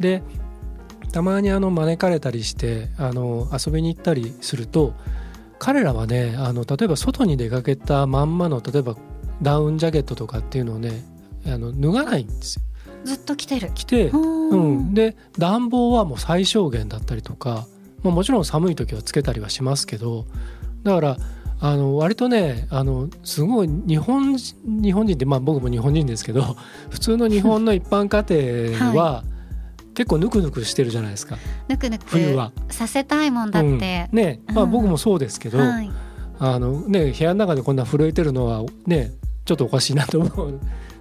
[0.00, 0.22] で
[1.12, 4.94] たまにあの招かれたりしてあの遊びに行ったりすると
[5.60, 8.96] 彼らはねあの例えば外に出かけたまんまの例えば
[9.40, 11.04] ダウンジャケットとかっていうのをね
[11.46, 12.62] あの脱がないんですよ。
[13.04, 13.70] ずっと来てる。
[13.74, 14.78] 着て、ううん。
[14.90, 17.66] ん、で暖房はもう最小限だったりとか、
[18.02, 20.26] まあ、もちろん寒い時はつけたりはしますけど
[20.82, 21.16] だから
[21.60, 26.56] あの割とねあのすごい日本人日本人ってまあ僕も日本人ですけど
[26.90, 29.24] 普通の日本の一般家庭は、
[29.94, 31.38] 結構ぬくぬくしてるじゃないですか。
[31.68, 32.52] ぬくぬ冬は。
[32.68, 34.08] くさせたいもんだって。
[34.12, 34.18] うん。
[34.18, 34.40] ね。
[34.52, 34.70] まあ、うん。
[34.72, 35.90] 僕もそうですけど、はい、
[36.40, 39.12] あのね、部屋の中でこんな震えてるのはね
[39.44, 40.60] ちょっとおかしいなと思う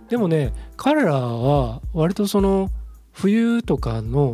[0.09, 2.69] でもね彼らは割とその
[3.11, 4.33] 冬とかの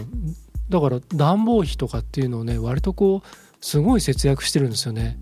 [0.70, 3.28] だから暖房費とかっていうのをね割とこう
[3.62, 5.18] すごい節約してるんですよね。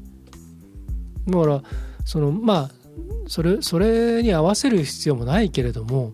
[1.28, 1.64] だから
[2.06, 2.72] そのまあ
[3.28, 6.14] それそれに合わせる必要もないけれども、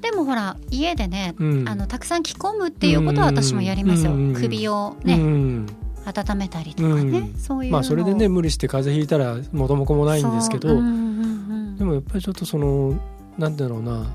[0.00, 4.34] でもほら家でね、うん、あのたくさん着込むっていうことは私もやりますよ、うん。
[4.34, 5.66] 首をうね、ん。
[6.06, 7.38] 温めたりとかね、うん。
[7.38, 10.74] そういうのまあそれでね無理して風邪ひいたら元も子もないんですけど、で
[11.84, 12.98] もやっぱりちょっとその
[13.40, 14.06] なんだろうな。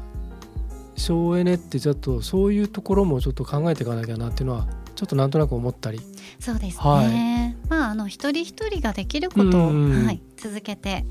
[0.96, 4.66] 省エネってちょっとそういうところもちょっと考えていかなきゃなっていうのは
[4.96, 6.00] ちょっとなんとなく思ったり。
[6.40, 7.70] そうですね、はい。
[7.70, 11.06] まああの一人一人ができることを、はい、続けて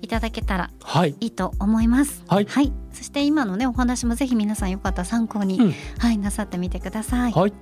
[0.00, 1.14] いただけたらはい。
[1.20, 2.24] いいと思います。
[2.26, 2.46] はい。
[2.92, 5.74] そして今のねお話もぜひ皆さんよかったら参考に、うん。
[5.98, 7.32] はいなさってみてください。
[7.32, 7.52] はい。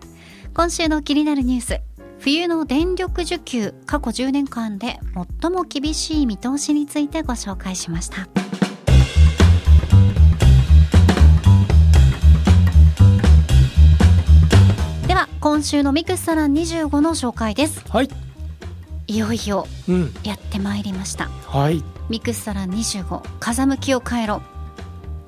[0.54, 1.80] 今週の気になるニュース。
[2.18, 4.98] 冬の電力需給過去10年間で
[5.42, 8.26] 最も厳しい見通しについてご紹介しました
[15.46, 17.84] 今週のミクスサラン25の紹介です。
[17.88, 18.08] はい。
[19.06, 20.12] いよいようん。
[20.24, 21.26] やってまいりました。
[21.28, 21.84] はい。
[22.08, 24.42] ミクスサラン25風向きを変えろ。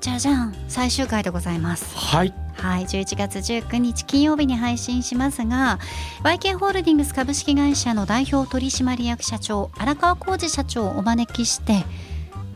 [0.01, 0.55] じゃじゃん。
[0.67, 1.97] 最終回でございます。
[1.97, 2.33] はい。
[2.55, 5.79] はい、11月19日金曜日に配信しますが
[6.25, 11.85] YK ホールディングス株式会社の代表取締役社長荒川浩二社長をお招きして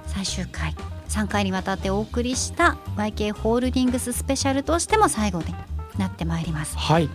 [0.06, 0.76] 最終回
[1.08, 5.56] 3回にわたってお送りした YK ホールディングススペシャルとしても最後に
[5.98, 6.78] なってまいります。
[6.78, 7.10] はい。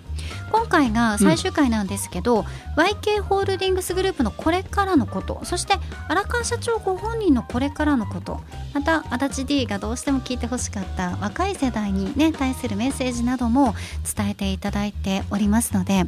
[0.51, 2.45] 今回が最終回なんですけど、
[2.76, 5.74] YK ホールディングスグループのこれからのことそして
[6.09, 8.41] 荒川社長ご本人のこれからのこと
[8.72, 13.74] また足立 D がどうしても聞いてほしかった若い世代に、ね、対するメッセージなども
[14.16, 16.07] 伝えていただいておりますので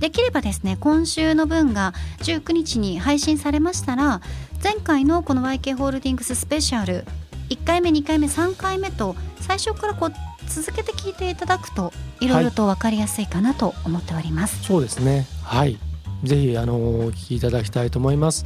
[0.00, 4.20] できればですね今週の分が19日に配信されましたら
[4.62, 7.04] 前回のこの YK ホールディングススペシャル
[7.48, 10.12] 1回目2回目3回目と最初からこう
[10.50, 14.62] 続けて聞いていただくといろいろと分かりやすいかなと思っております。
[14.64, 15.26] そうですね。
[15.42, 15.78] はい。
[16.24, 18.44] ぜひあのお聞きいただきたいと思います。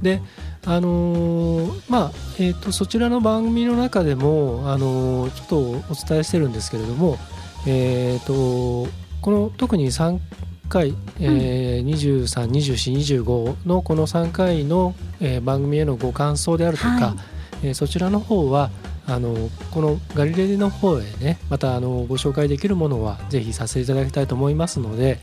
[0.00, 0.22] で
[0.64, 5.72] あのーまあえっ、とそちらの番組の中でもあのーちょっとお
[6.08, 7.18] 伝えしてるんですけれども
[7.66, 8.32] えっ、と
[9.20, 10.18] この特に3
[10.70, 17.14] 回、えー232425のこの3回の、えー番組へのご感想であるとか、は
[17.62, 17.66] い。
[17.66, 18.70] えーそちらの方は
[19.06, 25.18] あのこのガリレデの方へねまたあのご紹介できるものはぜひさせていただきたいと思いますので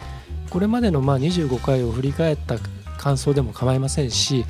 [0.50, 2.58] これまでのま25回を振り返った
[2.98, 4.46] 感想でも構いませんし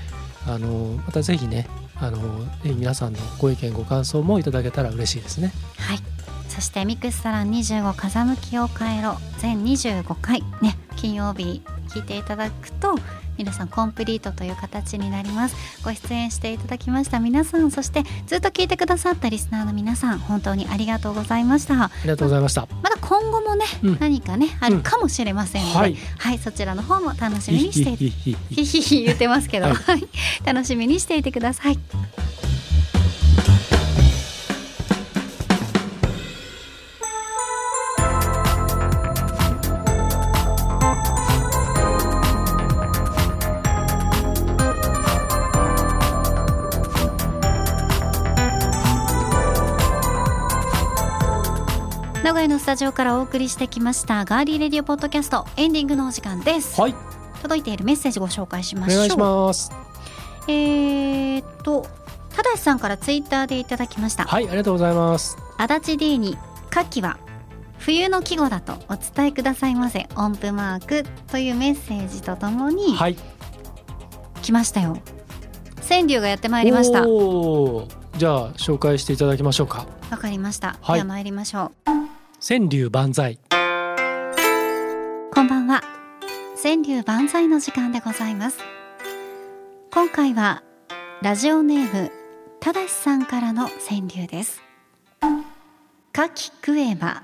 [0.47, 1.67] あのまたぜひね
[1.99, 2.19] あの
[2.63, 5.51] 皆さんのご意見ご感想もいただけたら嬉しいですね。
[5.77, 5.99] はい
[6.47, 12.95] そしてミクスサラン25風向きを変えろ全25回ね金曜日聞いていただくと
[13.37, 15.55] 皆さんコンプリートという形になります。
[15.83, 21.85] ご出演していただきました皆さんそしてずっと聞いてくださったリスナーの皆さん本当にありがとうございました。
[21.85, 22.67] ありがとうございました。
[22.83, 23.97] まだ今後もね、うん。
[23.99, 25.95] 何かねあるかもしれませんので、はい。
[26.17, 29.75] はい、そちらの方も楽しみにしていてひひひ言ってますけど、はい。
[29.75, 30.07] はい、
[30.45, 31.79] 楽しみにしていてください。
[52.67, 56.81] タジオからお送りしてきましたガーリーレディオポッドキャストエンディングのお時間です。
[56.81, 56.95] はい
[57.41, 58.97] 届いているメッセージご紹介しましょう。
[58.97, 59.71] お願いします。
[60.49, 61.87] えーっと、
[62.35, 64.25] ただしさんからツイッターでいただきました。
[64.25, 65.37] はいありがとうございます。
[65.57, 66.37] 足立 D に
[66.69, 67.17] 夏季は
[67.77, 73.15] 冬の季語だとお伝えくださいませ音符マークというメッセージとともにはい
[74.41, 74.97] 来ましたよ
[75.87, 79.85] 川柳がやってまいりましたわおーじゃあ紹介していただきましょうか。
[80.09, 83.39] かりました、はいでは参りましょう川柳万歳。
[83.49, 85.81] こんばんは。
[86.61, 88.59] 川柳万歳の時間でございます。
[89.91, 90.61] 今回は
[91.23, 92.11] ラジオネーム
[92.59, 94.61] ただしさんからの川柳です。
[95.19, 95.41] 牡
[96.13, 97.23] 蠣食えば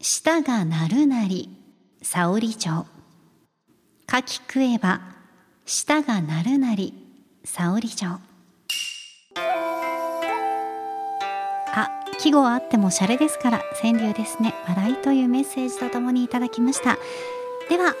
[0.00, 1.56] 舌が鳴るなり
[2.02, 2.86] 沙織町。
[4.08, 5.00] 牡蠣食えば
[5.64, 6.92] 舌が鳴るなり
[7.44, 8.18] 沙織町。
[12.18, 14.54] 季語はあってもシャレですから川柳ですね。
[14.68, 16.98] 笑いというメッセージとともにいただきました。
[17.68, 17.94] では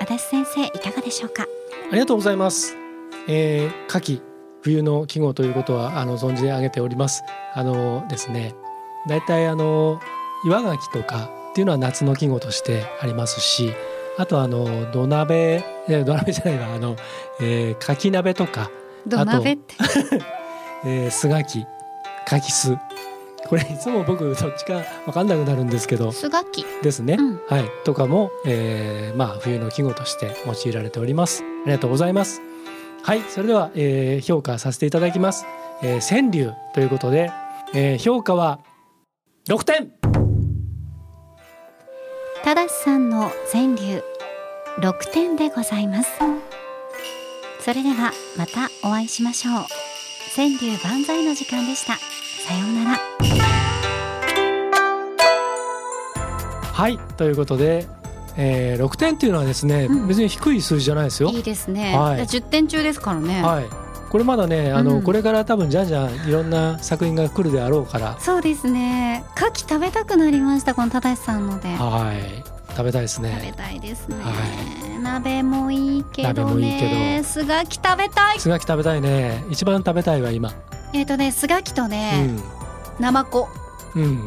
[0.00, 1.44] 足立先生いかがでしょうか？
[1.90, 2.76] ありがとうございます。
[3.28, 4.22] えー、夏季
[4.62, 7.22] 冬の季語ということはあの存じ上げております。
[7.54, 8.54] あのですね、
[9.08, 10.00] だいたいあの
[10.44, 13.72] 岩牡蠣とかっていうのは夏の季語としてありますし、
[14.18, 16.74] あとあの土鍋、え土鍋じゃないわ。
[16.74, 16.96] あの、
[17.40, 18.70] えー、牡蠣鍋とか、
[19.06, 19.74] 土鍋って？
[20.86, 21.66] えー、酢牡蠣、
[22.26, 22.78] 牡蠣酢、
[23.48, 26.12] これいつも僕どっちか分かんなくなるんですけど。
[26.12, 26.64] スガキ。
[26.82, 27.40] ですね、うん。
[27.48, 27.64] はい。
[27.84, 31.42] とかも、えーまあ冬の季語として用いられております。
[31.42, 32.40] ありがとうございます。
[33.02, 33.20] はい。
[33.28, 35.44] それでは、えー評価させていただきます、
[35.82, 37.30] えー川柳ということで、
[37.74, 38.60] えー評価は
[39.48, 39.92] 6点。
[42.42, 44.02] ただしさんの川柳
[44.80, 46.10] 6点でございます。
[47.60, 49.54] それではまたお会いしましょう。
[50.36, 51.94] 川柳万歳の時間でした
[52.44, 52.98] さようなら。
[56.74, 57.86] はいということで、
[58.36, 60.08] えー6点っていうのはですね、うん。
[60.08, 61.30] 別に低い数字じゃないですよ。
[61.30, 62.20] いいですね、はい。
[62.20, 63.64] 10点中ですからね、はい。
[64.10, 65.02] これまだねあの、うん。
[65.02, 68.18] これから多分じゃんじゃんいろんな作品が来るであろうから。
[68.20, 69.24] そうですね。
[69.36, 71.68] 牡蠣食べたくなりましたこのただしさんので。
[71.68, 72.44] はい。
[72.72, 74.32] 食べたいです食べねたいですね、は
[75.00, 76.34] 鍋もいいけどね。
[76.34, 77.24] 鍋もいいけど。
[77.24, 78.40] すがき食べたい。
[78.40, 79.44] すがき食べたいね。
[79.48, 80.52] 一番食べたいわ今
[80.94, 82.30] えっ、とねすがきとね、
[83.00, 83.48] ナマコ。
[83.96, 84.02] うん。
[84.02, 84.24] うん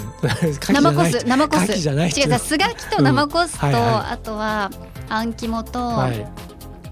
[0.60, 1.64] 生コス生コス。
[1.64, 3.74] 牡蠣じゃない違う違うすがきと生コスと、うん。
[3.74, 3.94] はいはい。
[4.12, 4.70] あとは
[5.10, 6.26] あん肝と、はい。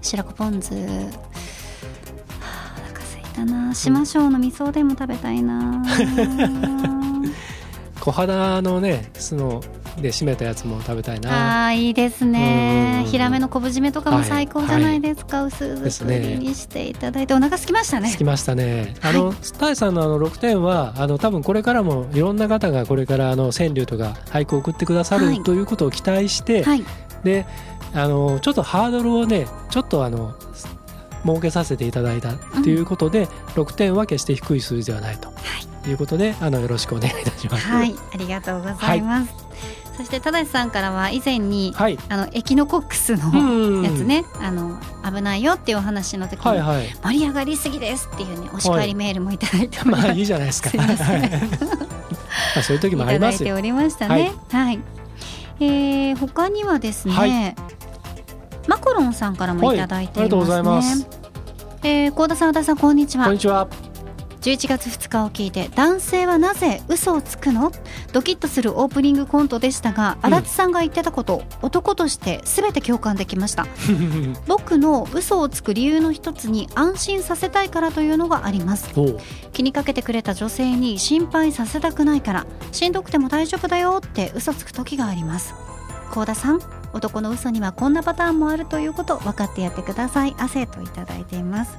[0.00, 0.72] 白子ポン酢。
[0.74, 0.80] は
[2.40, 3.74] あお腹すいたな。
[3.74, 5.84] 島椒の味噌でも食べたいな。
[8.00, 9.60] 小肌のね酢の
[10.00, 11.66] で締めたやつも食べたいな。
[11.66, 13.02] あーいいですね。
[13.04, 13.10] うん。
[13.10, 18.10] ヒラメの昆布締めとかも最高じゃないですか、薄です作りにしていただいて、お腹空きましたね。
[18.10, 18.94] つきましたね。
[19.02, 25.42] あの、タイさんのあの6点はあの多分これからもいろんな方がこれからあの川柳とか俳句を送ってくださる、はい。
[25.42, 26.84] ということを期待して、はい。
[27.24, 27.46] で
[27.94, 30.34] あのちょっとハードルをねちょっとあの
[31.24, 35.30] 設けさせていただいたということで、6点は決して低い数字ではないと
[35.88, 35.92] い。
[35.92, 37.66] うことで、あのよろしくお願いいたします。
[37.66, 37.94] はい。
[38.12, 39.32] ありがとうございます、
[39.96, 41.98] そしてただしさんからは以前にはい。
[42.08, 44.04] あのエキノコックスのうんやつ。
[44.04, 46.86] ね、あの危ないよっていうお話の時に、はいはい。
[47.02, 50.70] 盛り上がりすぎですっていうねお叱りメールもいただいておりまますあいいじゃないですか。
[50.70, 50.86] すいま
[52.56, 53.48] あそういう時いもありますよ。
[53.48, 54.32] ただいておりましたね。
[54.50, 54.80] はい。
[55.60, 57.56] えー、他にはですね、はい
[58.68, 60.22] マコロンさんからもいただいていますね。
[60.22, 61.08] はいありがとうございます
[61.82, 63.38] えー、高田さん、和田さん、こんにちはこんに。
[63.38, 63.68] ちは。
[64.46, 67.72] 11月2日を聞いて男性はなぜ嘘をつくの？
[68.12, 70.34] ドキッとするオープニングコントでしたがうん。
[70.34, 73.66] 足立さんが言ってたこと、男として全て共感できました。
[74.46, 78.88] 僕の嘘をつく理由の一つに安心させたいからというのがあります。
[79.52, 85.54] 気にかけてくれた女性に心配させたくないからしんどくても大丈夫だよって嘘つく時があります
[86.12, 86.60] 高田さん
[86.92, 90.34] 男の嘘にはこんなパターンもあるということ分かってやってください。
[90.38, 91.76] 汗といただいています。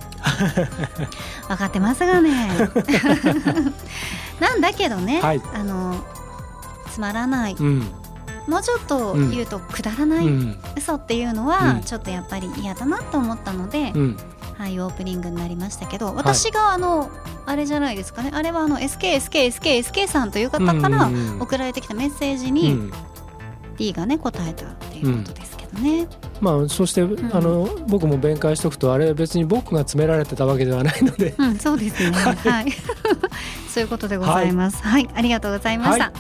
[1.48, 2.50] 分かってますがね。
[4.40, 5.42] なんだけどね、はい。
[5.54, 5.96] あの
[6.92, 7.56] つまらない。
[7.60, 7.92] うん。
[8.48, 10.60] もうちょっと言うとくだらない、うん。
[10.78, 11.82] 嘘っていうのうはん。
[11.82, 14.18] ちょっとやっぱり嫌だなと思ったので、うん。
[14.58, 17.12] はい、オープニングになりましたけど私があの、
[17.46, 18.32] あれじゃないですかね。
[18.34, 21.10] あれはあの SKSKSKSK さんという方から
[21.40, 22.92] 送られてきたメッセージうに
[23.78, 26.08] ん D がね答えたっていうことですけどね、
[26.42, 27.36] まあそして、ん。
[27.36, 31.36] あの僕も弁解しておくとあれ別に僕が詰められてたわけではないので。
[31.38, 32.12] うん、そうですね。
[32.18, 32.72] はい。
[33.70, 34.82] そういうことでございます。
[34.82, 36.14] はい、ありがとうございました、は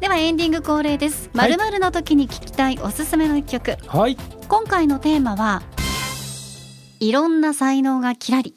[0.00, 1.30] ではエンディング恒例です。
[1.32, 1.52] まはい。
[1.52, 3.76] るまるの時に聞きたいおすすめの一曲。
[3.86, 4.16] はい。
[4.48, 5.62] 今回のテーマは
[7.00, 8.54] いろんな才能がきらり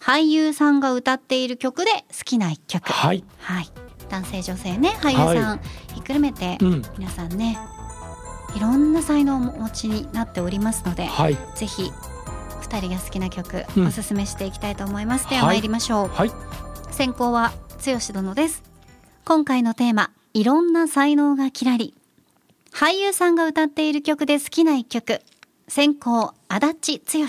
[0.00, 2.90] 俳優さんが歌っている曲で好きな一曲。
[2.90, 3.24] はい。
[3.38, 3.68] はい、
[4.08, 5.60] 男性女性ね俳優さん
[5.94, 6.82] ひっくるめて、うん。
[6.98, 7.58] 皆さんね
[8.56, 11.36] いろんな才能をお持ちになっておりますのではい。
[11.54, 11.92] ぜひ
[12.62, 13.86] 2人が好きな曲、うん。
[13.86, 15.28] おすすめしていきたいと思います。
[15.28, 16.30] でははい参りましょう、はい。
[16.90, 17.52] 先行は
[17.84, 18.62] 剛殿です。
[19.24, 21.94] 今回のテーマいろんな才能がきらり
[22.72, 25.20] 俳優さんが歌っている曲で好きな一曲。
[25.68, 27.24] 先行足立剛。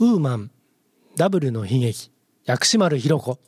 [0.00, 0.50] ウーマン
[1.16, 2.10] ダブルの悲劇
[2.44, 3.32] 薬師丸ひろ子。
[3.32, 3.38] いい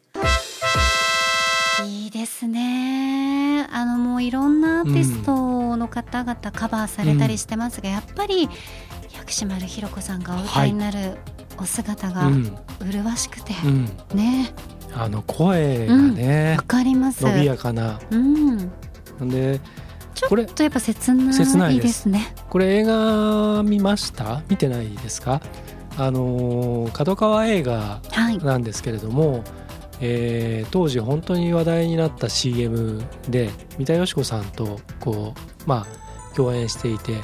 [2.40, 3.66] ですね。
[3.70, 8.48] あのもういろんなアーティストの方々カバーされたりしてますが、やっぱり
[9.14, 11.18] 薬師丸ひろ子さんがお歌いになる
[11.58, 12.56] お姿がうん。
[12.80, 13.84] 麗しくて、うん。
[14.14, 14.54] ね。
[14.94, 17.24] あの声がねわ、かります。
[17.24, 18.00] 伸びやかな。
[18.10, 18.70] うん。
[19.28, 19.60] で
[20.14, 22.34] ちょっとやっぱ切ないですね。
[22.48, 24.42] これ映画見ました？
[24.48, 25.42] 見てないですか？
[25.98, 28.38] あのー角川映画はい。
[28.38, 29.44] なんですけれども、
[30.00, 37.16] えー当時本当に話題になった CM で三田佳子さんとこうまあ共演していて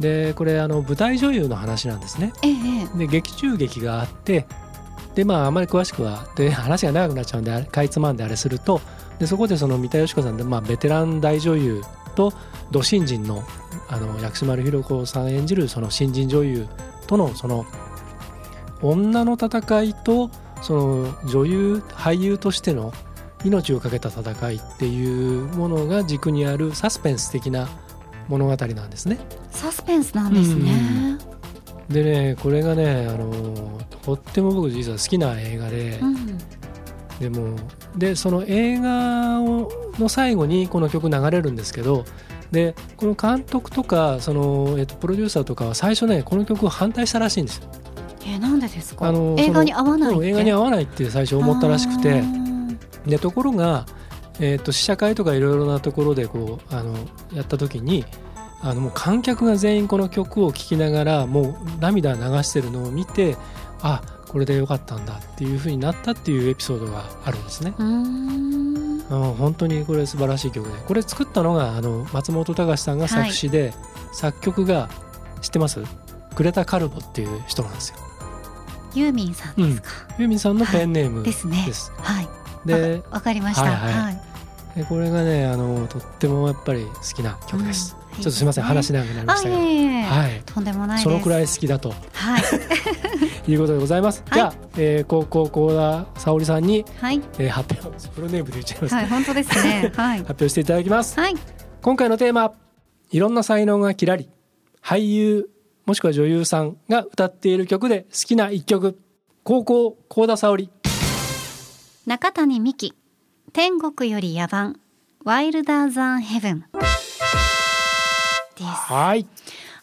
[0.00, 2.32] でこれあの舞台女優の話なんですね。
[2.42, 4.46] ええで劇中劇があって
[5.14, 8.80] でまああまり詳しくはで話が長くなっちゃうんでかいつまんであれすると
[9.18, 11.82] でそこでその三田佳子さんで、まあ、ベテラン大女優
[12.14, 12.32] と
[12.70, 13.42] 土新人の
[13.88, 16.68] あの薬師丸ひろ子さん演じるその新人女優
[17.06, 17.66] とのその
[18.82, 20.30] 女の戦いと
[20.62, 22.92] その女優俳優としての
[23.44, 27.68] 命を懸けた戦いっていうものが軸にあるサスペンス的な
[28.28, 29.18] 物語なんですね。
[29.50, 31.18] サスペンスなんですね。
[31.88, 36.38] でねこれがねあのとっても僕実は好きな映画で、うん
[37.20, 37.56] でも
[37.96, 42.04] でその映画をの最後にこの曲流れるんですけど
[42.52, 47.68] でこの監督とかその、えっと、プロデューサーとかは最初ねこの曲を反対したらしいんですよ。
[48.28, 49.08] えーなんでですか？
[49.08, 53.86] あの映画に合わない映画に合わないって最初思ったらしくあてーでところが、
[54.40, 56.94] えっと試写会とかいろいろなところでこうあの
[57.32, 58.04] やった時に
[58.60, 63.36] あのもう観客が全員この曲を聴きながらもう涙流してるのを見て
[63.80, 67.72] あこれでよかったんだっていう風になったっていうエピソードがあるんですね。
[67.78, 68.28] うーん。
[69.08, 73.72] 本当にこれ素晴らしい曲でこれ作ったのがあの松本隆さんが作詞で、
[74.12, 74.90] 作曲が
[75.40, 75.82] 知ってます？
[76.36, 77.96] グレタ・カルボっていう人なんですよ。
[78.98, 79.88] ユーミンさんですか？
[80.18, 81.68] ユーミンさんのペンネームですね。
[81.98, 82.28] はい。
[82.66, 83.62] でわわかりました。
[83.62, 84.20] はいはいはい。
[84.76, 87.96] でこれがねあのとってもやっぱり好きな曲です。
[88.02, 91.02] うんちょっとすみません、話長くなりまあしたが、はい、とんでもない。
[91.04, 92.42] そのくらい好きだとはい
[93.52, 94.24] いうことでございます。
[94.28, 99.92] はいじゃあ、えー、高校高田沙織さんに、はいえー、発表プロネームで言っちゃいます、はい本当ですね。
[99.96, 101.18] はい発表していただきます。
[101.20, 101.34] はい
[101.80, 102.52] 今回のテーマ
[103.12, 104.28] いろんな才能がきらり
[104.82, 105.48] 俳優
[105.88, 109.00] もしくは女優さんが歌っている曲で好きな一曲。
[109.42, 110.68] 高校高田沙織。
[112.04, 112.94] 中谷美紀。
[113.54, 114.74] 天国より野蛮。
[115.24, 116.64] ワイルダーザンヘブン。
[118.60, 119.26] はい。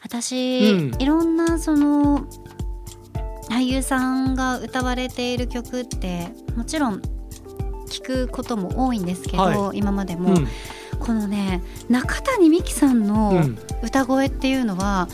[0.04, 1.02] 私、うん。
[1.02, 2.28] いろんなその
[3.50, 7.02] 俳優さんが歌われている曲ってもちろん
[7.88, 10.48] 聞くことも多いんですけど、は今までも、うん
[11.00, 13.58] このね中谷美紀さんうのん。
[13.84, 15.08] 歌声っていうのは、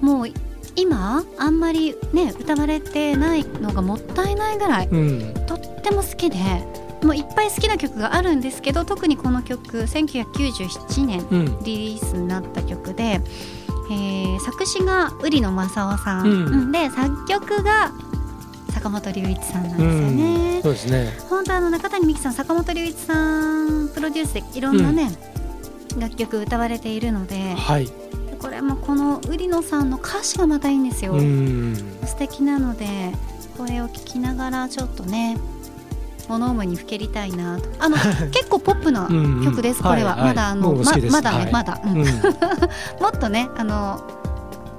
[0.00, 0.28] もう
[0.76, 5.34] 今あんまりね歌われてないのがもったいないぐらいうん。
[5.46, 6.36] とっても好きで
[7.02, 11.58] もういっぱい好きな曲があるんですけど特にこの曲1997年うん。
[11.64, 13.20] リリースになった曲で、
[13.90, 16.72] えー作詞が瓜野正夫さん、うんうん。
[16.72, 17.92] で作曲が
[18.78, 20.60] 坂本龍一さんなんですようんね。
[20.62, 21.12] そうですね。
[21.28, 25.10] 本当あの中谷美紀さん坂本龍一さんプロデュースでいろんなね、
[25.98, 27.88] 楽曲歌われているのではい。
[28.38, 31.12] これもこの瓜野さんの歌詞がまたいいんですよ。
[31.14, 31.74] うん。
[32.06, 32.86] 素敵なので
[33.56, 35.36] これを聞きながらちょっとね
[36.28, 37.68] 物思いにふけりたいなと。
[37.80, 37.96] あの
[38.30, 39.08] 結構ポップな
[39.44, 41.52] 曲です、これは、まだあのままだね、はい。
[41.52, 41.90] まだ、うん。
[41.94, 42.06] うん。
[43.02, 44.00] もっとねあの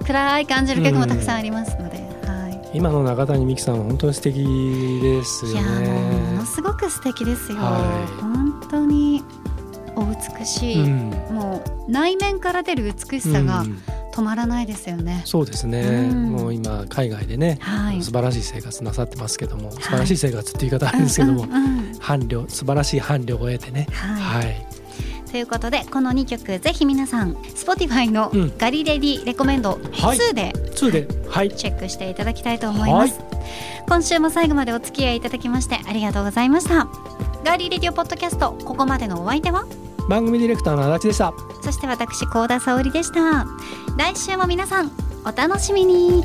[0.05, 1.88] 暗い感じる曲もたくさんありますの
[2.73, 6.45] 今の中谷美紀さんは本当に素敵ですよいやもの。
[6.45, 8.21] すごく素敵ですよ、はい。
[8.21, 9.23] 本当に
[9.95, 11.09] お美しい、うん。
[11.35, 13.81] もう内面から出る美しさがうん。
[14.11, 16.31] 止まらないですよね、そうですね、うん。
[16.31, 18.03] もう今海外でね、はい。
[18.03, 21.97] 素晴らしい生活なさってますけども、素晴らしい生活って言い方あるんですけども、うんうんうん。
[21.99, 23.87] 伴侶素晴らしい伴侶を得てね。
[23.91, 24.43] はい。
[24.43, 24.67] はい、
[25.31, 28.57] ということでこの2曲ぜひ皆さん Spotify のうん。
[28.57, 30.17] ガリレディレコメンドはい。
[30.17, 31.07] 2で2で。
[31.29, 31.55] はい。
[31.55, 33.19] チェックしていただきたいと思います、
[33.87, 36.87] 今週も最後までお付き合いいただきましてありがとうございました。
[37.43, 39.65] ガーリーレディオポッドキャストここまでのお相手は？
[40.09, 41.33] 番組ディレクターの足立でした。
[41.63, 43.45] そして私高田沙織でした。
[43.97, 44.91] 来週も皆さん
[45.25, 46.23] お楽しみに